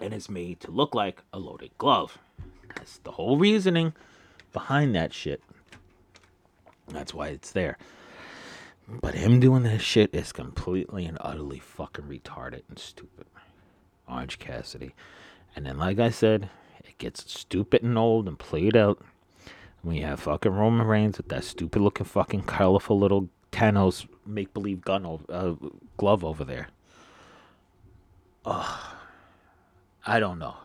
And 0.00 0.14
it's 0.14 0.30
made 0.30 0.60
to 0.60 0.70
look 0.70 0.94
like 0.94 1.22
a 1.32 1.40
loaded 1.40 1.70
glove. 1.76 2.18
That's 2.76 2.98
the 2.98 3.12
whole 3.12 3.36
reasoning 3.36 3.94
behind 4.58 4.92
that 4.92 5.14
shit. 5.14 5.40
That's 6.88 7.14
why 7.14 7.28
it's 7.28 7.52
there. 7.52 7.78
But 8.88 9.14
him 9.14 9.38
doing 9.38 9.62
this 9.62 9.82
shit 9.82 10.12
is 10.12 10.32
completely 10.32 11.06
and 11.06 11.16
utterly 11.20 11.60
fucking 11.60 12.06
retarded 12.06 12.62
and 12.68 12.76
stupid. 12.76 13.26
Orange 14.08 14.40
Cassidy. 14.40 14.96
And 15.54 15.64
then, 15.64 15.78
like 15.78 16.00
I 16.00 16.10
said, 16.10 16.50
it 16.84 16.98
gets 16.98 17.32
stupid 17.32 17.84
and 17.84 17.96
old 17.96 18.26
and 18.26 18.36
played 18.36 18.76
out 18.76 19.00
We 19.84 20.00
have 20.00 20.18
fucking 20.20 20.52
Roman 20.52 20.86
Reigns 20.88 21.18
with 21.18 21.28
that 21.28 21.44
stupid 21.44 21.80
looking 21.80 22.06
fucking 22.06 22.42
colorful 22.42 22.98
little 22.98 23.28
Thanos 23.52 24.08
make 24.26 24.52
believe 24.52 24.80
gun 24.80 25.06
uh, 25.28 25.54
glove 25.96 26.24
over 26.24 26.44
there. 26.44 26.68
Ugh. 28.44 28.94
I 30.04 30.18
don't 30.18 30.40
know. 30.40 30.56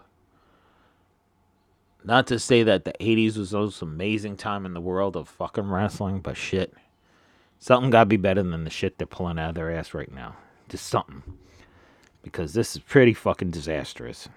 Not 2.05 2.27
to 2.27 2.39
say 2.39 2.63
that 2.63 2.83
the 2.83 2.93
80s 2.99 3.37
was 3.37 3.51
the 3.51 3.59
most 3.59 3.81
amazing 3.81 4.35
time 4.35 4.65
in 4.65 4.73
the 4.73 4.81
world 4.81 5.15
of 5.15 5.29
fucking 5.29 5.69
wrestling, 5.69 6.19
but 6.19 6.35
shit. 6.35 6.73
Something 7.59 7.91
gotta 7.91 8.07
be 8.07 8.17
better 8.17 8.43
than 8.43 8.65
the 8.65 8.69
shit 8.69 8.97
they're 8.97 9.07
pulling 9.07 9.39
out 9.39 9.49
of 9.49 9.55
their 9.55 9.71
ass 9.71 9.93
right 9.93 10.11
now. 10.11 10.35
Just 10.67 10.87
something. 10.87 11.23
Because 12.21 12.53
this 12.53 12.75
is 12.75 12.81
pretty 12.81 13.13
fucking 13.13 13.51
disastrous. 13.51 14.27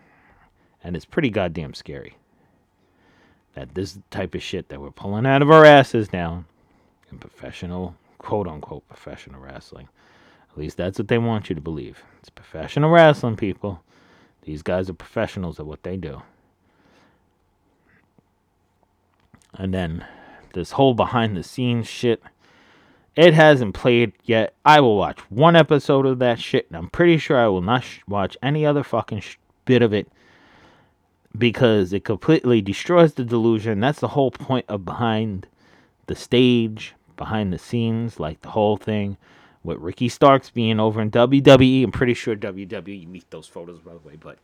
And 0.85 0.94
it's 0.94 1.05
pretty 1.05 1.31
goddamn 1.31 1.74
scary. 1.74 2.16
That 3.55 3.74
this 3.74 3.98
type 4.11 4.37
of 4.37 4.42
shit 4.42 4.68
that 4.68 4.81
we're 4.81 4.90
pulling 4.92 5.26
out 5.26 5.42
of 5.42 5.50
our 5.50 5.64
asses 5.64 6.12
now 6.12 6.44
in 7.11 7.18
professional, 7.18 7.96
quote 8.18 8.46
unquote, 8.46 8.87
professional 8.87 9.40
wrestling. 9.40 9.88
At 10.52 10.59
least 10.59 10.76
that's 10.76 10.98
what 10.98 11.09
they 11.09 11.18
want 11.18 11.48
you 11.48 11.57
to 11.57 11.61
believe. 11.61 12.05
It's 12.20 12.31
professional 12.31 12.90
wrestling, 12.90 13.35
people. 13.35 13.83
These 14.42 14.62
guys 14.62 14.88
are 14.88 14.94
professionals 14.94 15.59
at 15.59 15.66
what 15.66 15.83
they 15.83 15.96
do. 15.96 16.22
And 19.59 19.73
then 19.73 20.05
this 20.55 20.73
whole 20.73 20.95
behind 20.95 21.37
the 21.37 21.42
scenes 21.42 21.87
shit. 21.87 22.23
It 23.14 23.33
hasn't 23.33 23.75
played 23.75 24.12
yet. 24.25 24.55
I 24.64 24.81
will 24.81 24.97
watch 24.97 25.19
one 25.31 25.57
episode 25.57 26.05
of 26.05 26.19
that 26.19 26.38
shit, 26.38 26.66
and 26.69 26.77
I'm 26.77 26.90
pretty 26.90 27.16
sure 27.16 27.38
I 27.38 27.47
will 27.47 27.62
not 27.62 27.85
sh- 27.85 28.01
watch 28.07 28.37
any 28.42 28.66
other 28.66 28.83
fucking 28.83 29.21
sh- 29.21 29.38
bit 29.64 29.81
of 29.81 29.95
it 29.95 30.09
because 31.37 31.92
it 31.92 32.05
completely 32.05 32.61
destroys 32.61 33.14
the 33.14 33.25
delusion. 33.25 33.81
That's 33.81 34.01
the 34.01 34.09
whole 34.09 34.31
point 34.31 34.66
of 34.69 34.85
behind 34.85 35.47
the 36.07 36.14
stage, 36.14 36.95
behind 37.16 37.53
the 37.53 37.59
scenes, 37.59 38.21
like 38.21 38.42
the 38.42 38.51
whole 38.51 38.77
thing 38.77 39.16
with 39.62 39.79
Ricky 39.79 40.09
Starks 40.09 40.51
being 40.51 40.81
over 40.81 41.01
in 41.01 41.11
WWE. 41.11 41.85
I'm 41.85 41.92
pretty 41.92 42.14
sure 42.14 42.37
WWE 42.37 43.12
leaked 43.12 43.31
those 43.31 43.47
photos, 43.47 43.81
by 43.81 43.92
the 43.92 43.99
way, 43.99 44.16
but 44.16 44.38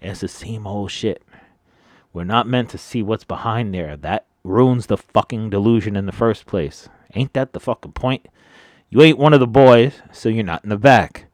it's 0.00 0.20
the 0.20 0.28
same 0.28 0.66
old 0.66 0.90
shit. 0.90 1.22
We're 2.12 2.24
not 2.24 2.46
meant 2.46 2.70
to 2.70 2.78
see 2.78 3.02
what's 3.02 3.24
behind 3.24 3.74
there. 3.74 3.96
That 3.96 4.26
ruins 4.44 4.86
the 4.86 4.96
fucking 4.96 5.50
delusion 5.50 5.96
in 5.96 6.06
the 6.06 6.12
first 6.12 6.46
place. 6.46 6.88
Ain't 7.14 7.32
that 7.32 7.52
the 7.52 7.60
fucking 7.60 7.92
point? 7.92 8.26
You 8.90 9.02
ain't 9.02 9.18
one 9.18 9.34
of 9.34 9.40
the 9.40 9.46
boys, 9.46 9.94
so 10.12 10.28
you're 10.28 10.44
not 10.44 10.64
in 10.64 10.70
the 10.70 10.78
back. 10.78 11.26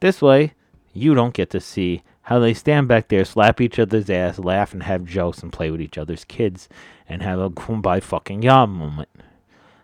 This 0.00 0.22
way, 0.22 0.54
you 0.92 1.14
don't 1.14 1.34
get 1.34 1.50
to 1.50 1.60
see 1.60 2.02
how 2.22 2.38
they 2.38 2.54
stand 2.54 2.86
back 2.86 3.08
there, 3.08 3.24
slap 3.24 3.60
each 3.60 3.78
other's 3.78 4.08
ass, 4.08 4.38
laugh 4.38 4.72
and 4.72 4.84
have 4.84 5.04
jokes 5.04 5.42
and 5.42 5.52
play 5.52 5.70
with 5.70 5.80
each 5.80 5.98
other's 5.98 6.24
kids 6.24 6.68
and 7.08 7.22
have 7.22 7.40
a 7.40 7.50
kumbaya 7.50 8.02
fucking 8.02 8.42
yaw 8.42 8.66
moment. 8.66 9.08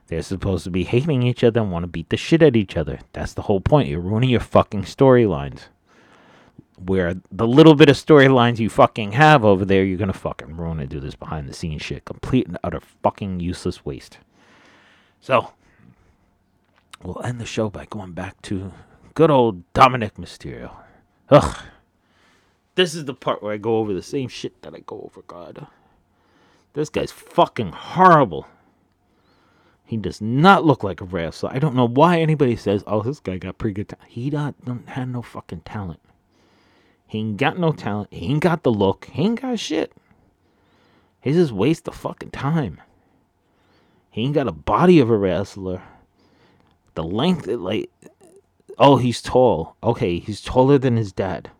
They're 0.06 0.22
supposed 0.22 0.62
to 0.64 0.70
be 0.70 0.84
hating 0.84 1.24
each 1.24 1.42
other 1.42 1.60
and 1.60 1.72
want 1.72 1.82
to 1.82 1.88
beat 1.88 2.10
the 2.10 2.16
shit 2.16 2.42
at 2.42 2.54
each 2.54 2.76
other. 2.76 3.00
That's 3.12 3.34
the 3.34 3.42
whole 3.42 3.60
point. 3.60 3.88
You're 3.88 4.00
ruining 4.00 4.30
your 4.30 4.40
fucking 4.40 4.84
storylines. 4.84 5.62
Where 6.84 7.14
the 7.32 7.46
little 7.46 7.74
bit 7.74 7.88
of 7.88 7.96
storylines 7.96 8.58
you 8.58 8.68
fucking 8.68 9.12
have 9.12 9.44
over 9.44 9.64
there, 9.64 9.84
you're 9.84 9.98
gonna 9.98 10.12
fucking 10.12 10.56
ruin 10.56 10.80
and 10.80 10.88
do 10.88 11.00
this 11.00 11.14
behind 11.14 11.48
the 11.48 11.54
scenes 11.54 11.82
shit. 11.82 12.04
Complete 12.04 12.46
and 12.46 12.58
utter 12.62 12.80
fucking 13.02 13.40
useless 13.40 13.84
waste. 13.84 14.18
So, 15.20 15.52
we'll 17.02 17.22
end 17.24 17.40
the 17.40 17.46
show 17.46 17.70
by 17.70 17.86
going 17.86 18.12
back 18.12 18.40
to 18.42 18.72
good 19.14 19.30
old 19.30 19.72
Dominic 19.72 20.16
Mysterio. 20.16 20.72
Ugh. 21.30 21.58
This 22.74 22.94
is 22.94 23.06
the 23.06 23.14
part 23.14 23.42
where 23.42 23.54
I 23.54 23.56
go 23.56 23.78
over 23.78 23.94
the 23.94 24.02
same 24.02 24.28
shit 24.28 24.60
that 24.62 24.74
I 24.74 24.80
go 24.80 25.00
over 25.00 25.22
God. 25.22 25.66
This 26.74 26.90
guy's 26.90 27.10
fucking 27.10 27.72
horrible. 27.72 28.46
He 29.86 29.96
does 29.96 30.20
not 30.20 30.64
look 30.64 30.84
like 30.84 31.00
a 31.00 31.04
wrestler. 31.04 31.50
I 31.52 31.58
don't 31.58 31.74
know 31.74 31.88
why 31.88 32.20
anybody 32.20 32.54
says, 32.54 32.84
"Oh, 32.86 33.00
this 33.00 33.20
guy 33.20 33.38
got 33.38 33.56
pretty 33.56 33.72
good." 33.72 33.96
He 34.08 34.28
not 34.28 34.62
don't 34.64 34.88
have 34.90 35.08
no 35.08 35.22
fucking 35.22 35.60
talent. 35.60 36.00
He 37.06 37.18
ain't 37.18 37.36
got 37.36 37.58
no 37.58 37.72
talent. 37.72 38.12
He 38.12 38.26
ain't 38.26 38.42
got 38.42 38.62
the 38.62 38.72
look. 38.72 39.06
He 39.12 39.22
ain't 39.22 39.40
got 39.40 39.58
shit. 39.58 39.92
He's 41.20 41.36
just 41.36 41.52
waste 41.52 41.88
of 41.88 41.94
fucking 41.94 42.30
time. 42.30 42.80
He 44.10 44.22
ain't 44.22 44.34
got 44.34 44.48
a 44.48 44.52
body 44.52 44.98
of 44.98 45.10
a 45.10 45.16
wrestler. 45.16 45.82
The 46.94 47.04
length, 47.04 47.46
like, 47.46 47.90
oh, 48.78 48.96
he's 48.96 49.20
tall. 49.20 49.76
Okay, 49.82 50.18
he's 50.18 50.40
taller 50.40 50.78
than 50.78 50.96
his 50.96 51.12
dad. 51.12 51.50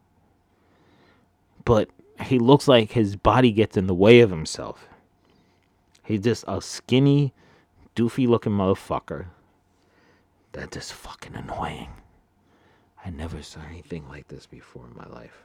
But 1.65 1.91
he 2.23 2.39
looks 2.39 2.67
like 2.67 2.93
his 2.93 3.17
body 3.17 3.53
gets 3.53 3.77
in 3.77 3.87
the 3.87 3.95
way 3.95 4.21
of 4.21 4.31
himself. 4.31 4.89
He's 6.03 6.21
just 6.21 6.45
a 6.47 6.63
skinny, 6.63 7.35
doofy 7.95 8.27
looking 8.29 8.53
motherfucker. 8.53 9.27
That's 10.53 10.75
just 10.75 10.93
fucking 10.93 11.35
annoying. 11.35 11.89
I 13.07 13.11
never 13.11 13.41
saw 13.41 13.61
anything 13.71 14.09
like 14.09 14.27
this 14.27 14.47
before 14.47 14.85
in 14.85 14.97
my 14.97 15.07
life. 15.07 15.45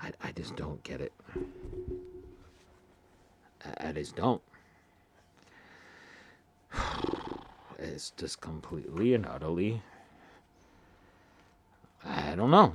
I, 0.00 0.12
I 0.24 0.32
just 0.32 0.56
don't 0.56 0.82
get 0.82 1.02
it. 1.02 1.12
I, 3.66 3.88
I 3.88 3.92
just 3.92 4.16
don't. 4.16 4.40
It's 7.80 8.10
just 8.16 8.40
completely 8.40 9.14
and 9.14 9.24
utterly. 9.24 9.82
I 12.04 12.34
don't 12.34 12.50
know. 12.50 12.74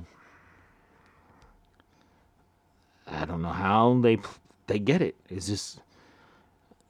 I 3.06 3.26
don't 3.26 3.42
know 3.42 3.50
how 3.50 4.00
they 4.00 4.16
they 4.66 4.78
get 4.78 5.02
it. 5.02 5.14
It's 5.28 5.46
just, 5.46 5.82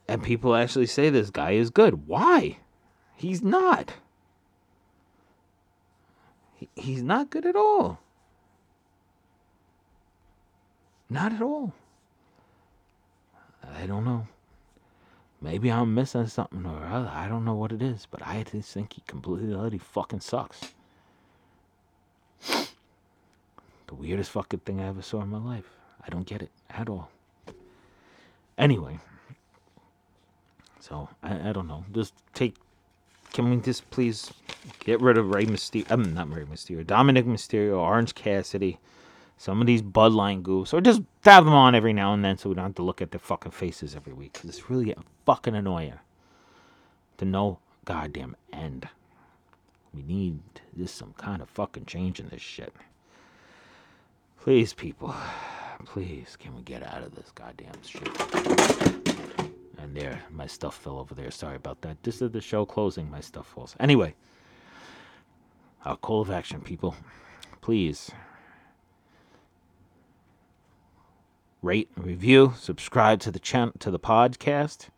and 0.06 0.22
people 0.22 0.54
actually 0.54 0.86
say 0.86 1.10
this 1.10 1.30
guy 1.30 1.52
is 1.52 1.70
good. 1.70 2.06
Why? 2.06 2.58
He's 3.16 3.42
not. 3.42 3.94
He, 6.74 6.82
he's 6.82 7.02
not 7.02 7.30
good 7.30 7.46
at 7.46 7.56
all. 7.56 7.98
Not 11.10 11.32
at 11.32 11.42
all. 11.42 11.72
I 13.62 13.86
don't 13.86 14.04
know. 14.04 14.26
Maybe 15.40 15.70
I'm 15.70 15.94
missing 15.94 16.26
something 16.26 16.64
or 16.64 16.86
other. 16.86 17.10
I 17.12 17.28
don't 17.28 17.44
know 17.44 17.54
what 17.54 17.72
it 17.72 17.82
is, 17.82 18.06
but 18.10 18.26
I 18.26 18.42
just 18.44 18.72
think 18.72 18.94
he 18.94 19.02
completely 19.06 19.78
fucking 19.78 20.20
sucks. 20.20 20.74
The 23.86 23.94
weirdest 23.94 24.30
fucking 24.30 24.60
thing 24.60 24.80
I 24.80 24.88
ever 24.88 25.02
saw 25.02 25.22
in 25.22 25.28
my 25.28 25.38
life. 25.38 25.68
I 26.04 26.08
don't 26.08 26.26
get 26.26 26.40
it 26.40 26.50
at 26.70 26.88
all. 26.88 27.10
Anyway, 28.56 28.98
so 30.80 31.08
I, 31.22 31.50
I 31.50 31.52
don't 31.52 31.66
know. 31.66 31.84
Just 31.92 32.14
take. 32.32 32.56
Can 33.34 33.50
we 33.50 33.56
just 33.56 33.90
please 33.90 34.32
get 34.78 35.00
rid 35.00 35.18
of 35.18 35.34
Rey 35.34 35.44
Mysterio? 35.44 35.86
I'm 35.90 36.04
um, 36.04 36.14
not 36.14 36.30
Rey 36.30 36.44
Mysterio. 36.44 36.86
Dominic 36.86 37.26
Mysterio, 37.26 37.78
Orange 37.78 38.14
Cassidy, 38.14 38.78
some 39.36 39.60
of 39.60 39.66
these 39.66 39.82
Bloodline 39.82 40.40
goofs, 40.42 40.72
or 40.72 40.80
just 40.80 41.02
have 41.24 41.44
them 41.44 41.52
on 41.52 41.74
every 41.74 41.92
now 41.92 42.14
and 42.14 42.24
then 42.24 42.38
so 42.38 42.48
we 42.48 42.54
don't 42.54 42.66
have 42.66 42.74
to 42.76 42.84
look 42.84 43.02
at 43.02 43.10
their 43.10 43.18
fucking 43.18 43.50
faces 43.50 43.96
every 43.96 44.12
week. 44.12 44.34
Because 44.34 44.50
it's 44.50 44.70
really 44.70 44.94
fucking 45.26 45.56
annoying 45.56 45.98
to 47.18 47.24
no 47.24 47.58
goddamn 47.84 48.36
end. 48.52 48.88
We 49.92 50.02
need 50.02 50.38
just 50.78 50.94
some 50.94 51.12
kind 51.14 51.42
of 51.42 51.48
fucking 51.50 51.86
change 51.86 52.20
in 52.20 52.28
this 52.28 52.40
shit. 52.40 52.72
Please, 54.40 54.72
people. 54.72 55.12
Please, 55.86 56.36
can 56.38 56.54
we 56.54 56.62
get 56.62 56.84
out 56.84 57.02
of 57.02 57.16
this 57.16 57.32
goddamn 57.34 57.82
shit? 57.84 59.13
And 59.84 59.94
there, 59.94 60.22
my 60.30 60.46
stuff 60.46 60.78
fell 60.78 60.98
over 60.98 61.14
there. 61.14 61.30
Sorry 61.30 61.56
about 61.56 61.82
that. 61.82 62.02
This 62.02 62.22
is 62.22 62.30
the 62.30 62.40
show 62.40 62.64
closing. 62.64 63.10
My 63.10 63.20
stuff 63.20 63.46
falls. 63.46 63.76
Anyway, 63.78 64.14
our 65.84 65.98
call 65.98 66.22
of 66.22 66.30
action, 66.30 66.62
people. 66.62 66.96
Please 67.60 68.10
rate, 71.60 71.90
review, 71.98 72.54
subscribe 72.58 73.20
to 73.20 73.30
the 73.30 73.38
channel 73.38 73.74
to 73.80 73.90
the 73.90 73.98
podcast. 73.98 74.88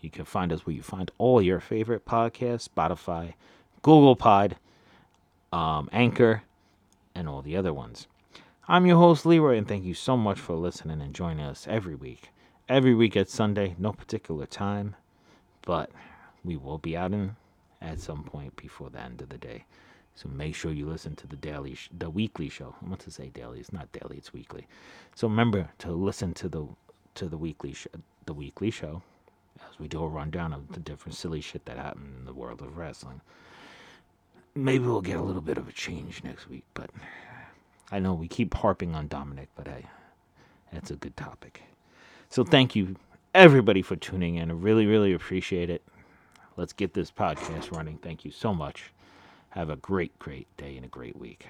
You 0.00 0.08
can 0.08 0.24
find 0.24 0.50
us 0.50 0.64
where 0.64 0.74
you 0.74 0.82
find 0.82 1.10
all 1.18 1.42
your 1.42 1.60
favorite 1.60 2.06
podcasts: 2.06 2.70
Spotify, 2.70 3.34
Google 3.82 4.16
Pod, 4.16 4.56
um, 5.52 5.90
Anchor, 5.92 6.44
and 7.14 7.28
all 7.28 7.42
the 7.42 7.54
other 7.54 7.74
ones. 7.74 8.06
I'm 8.66 8.86
your 8.86 8.96
host 8.96 9.26
Leroy, 9.26 9.58
and 9.58 9.68
thank 9.68 9.84
you 9.84 9.92
so 9.92 10.16
much 10.16 10.40
for 10.40 10.54
listening 10.54 11.02
and 11.02 11.14
joining 11.14 11.44
us 11.44 11.66
every 11.68 11.94
week. 11.94 12.30
Every 12.72 12.94
week 12.94 13.18
at 13.18 13.28
Sunday, 13.28 13.74
no 13.78 13.92
particular 13.92 14.46
time, 14.46 14.96
but 15.60 15.90
we 16.42 16.56
will 16.56 16.78
be 16.78 16.96
out 16.96 17.12
in 17.12 17.36
at 17.82 18.00
some 18.00 18.24
point 18.24 18.56
before 18.56 18.88
the 18.88 18.98
end 18.98 19.20
of 19.20 19.28
the 19.28 19.36
day. 19.36 19.66
So 20.14 20.30
make 20.30 20.54
sure 20.54 20.72
you 20.72 20.86
listen 20.86 21.14
to 21.16 21.26
the 21.26 21.36
daily, 21.36 21.74
sh- 21.74 21.90
the 21.92 22.08
weekly 22.08 22.48
show. 22.48 22.74
I 22.82 22.88
want 22.88 23.02
to 23.02 23.10
say 23.10 23.28
daily. 23.28 23.60
It's 23.60 23.74
not 23.74 23.92
daily. 23.92 24.16
It's 24.16 24.32
weekly. 24.32 24.66
So 25.14 25.28
remember 25.28 25.68
to 25.80 25.92
listen 25.92 26.32
to 26.32 26.48
the 26.48 26.66
to 27.16 27.28
the 27.28 27.36
weekly 27.36 27.74
sh- 27.74 27.88
the 28.24 28.32
weekly 28.32 28.70
show 28.70 29.02
as 29.60 29.78
we 29.78 29.86
do 29.86 30.02
a 30.02 30.08
rundown 30.08 30.54
of 30.54 30.72
the 30.72 30.80
different 30.80 31.14
silly 31.14 31.42
shit 31.42 31.66
that 31.66 31.76
happened 31.76 32.14
in 32.20 32.24
the 32.24 32.32
world 32.32 32.62
of 32.62 32.78
wrestling. 32.78 33.20
Maybe 34.54 34.86
we'll 34.86 35.02
get 35.02 35.18
a 35.18 35.22
little 35.22 35.42
bit 35.42 35.58
of 35.58 35.68
a 35.68 35.72
change 35.72 36.24
next 36.24 36.48
week, 36.48 36.64
but 36.72 36.88
I 37.90 37.98
know 37.98 38.14
we 38.14 38.28
keep 38.28 38.54
harping 38.54 38.94
on 38.94 39.08
Dominic, 39.08 39.50
but 39.56 39.68
hey, 39.68 39.84
that's 40.72 40.90
a 40.90 40.96
good 40.96 41.18
topic. 41.18 41.64
So 42.32 42.44
thank 42.44 42.74
you 42.74 42.96
everybody 43.34 43.82
for 43.82 43.94
tuning 43.94 44.36
in. 44.36 44.50
I 44.50 44.54
really, 44.54 44.86
really 44.86 45.12
appreciate 45.12 45.68
it. 45.68 45.82
Let's 46.56 46.72
get 46.72 46.94
this 46.94 47.10
podcast 47.10 47.76
running. 47.76 47.98
Thank 47.98 48.24
you 48.24 48.30
so 48.30 48.54
much. 48.54 48.90
Have 49.50 49.68
a 49.68 49.76
great, 49.76 50.18
great 50.18 50.46
day 50.56 50.76
and 50.76 50.86
a 50.86 50.88
great 50.88 51.14
week. 51.14 51.46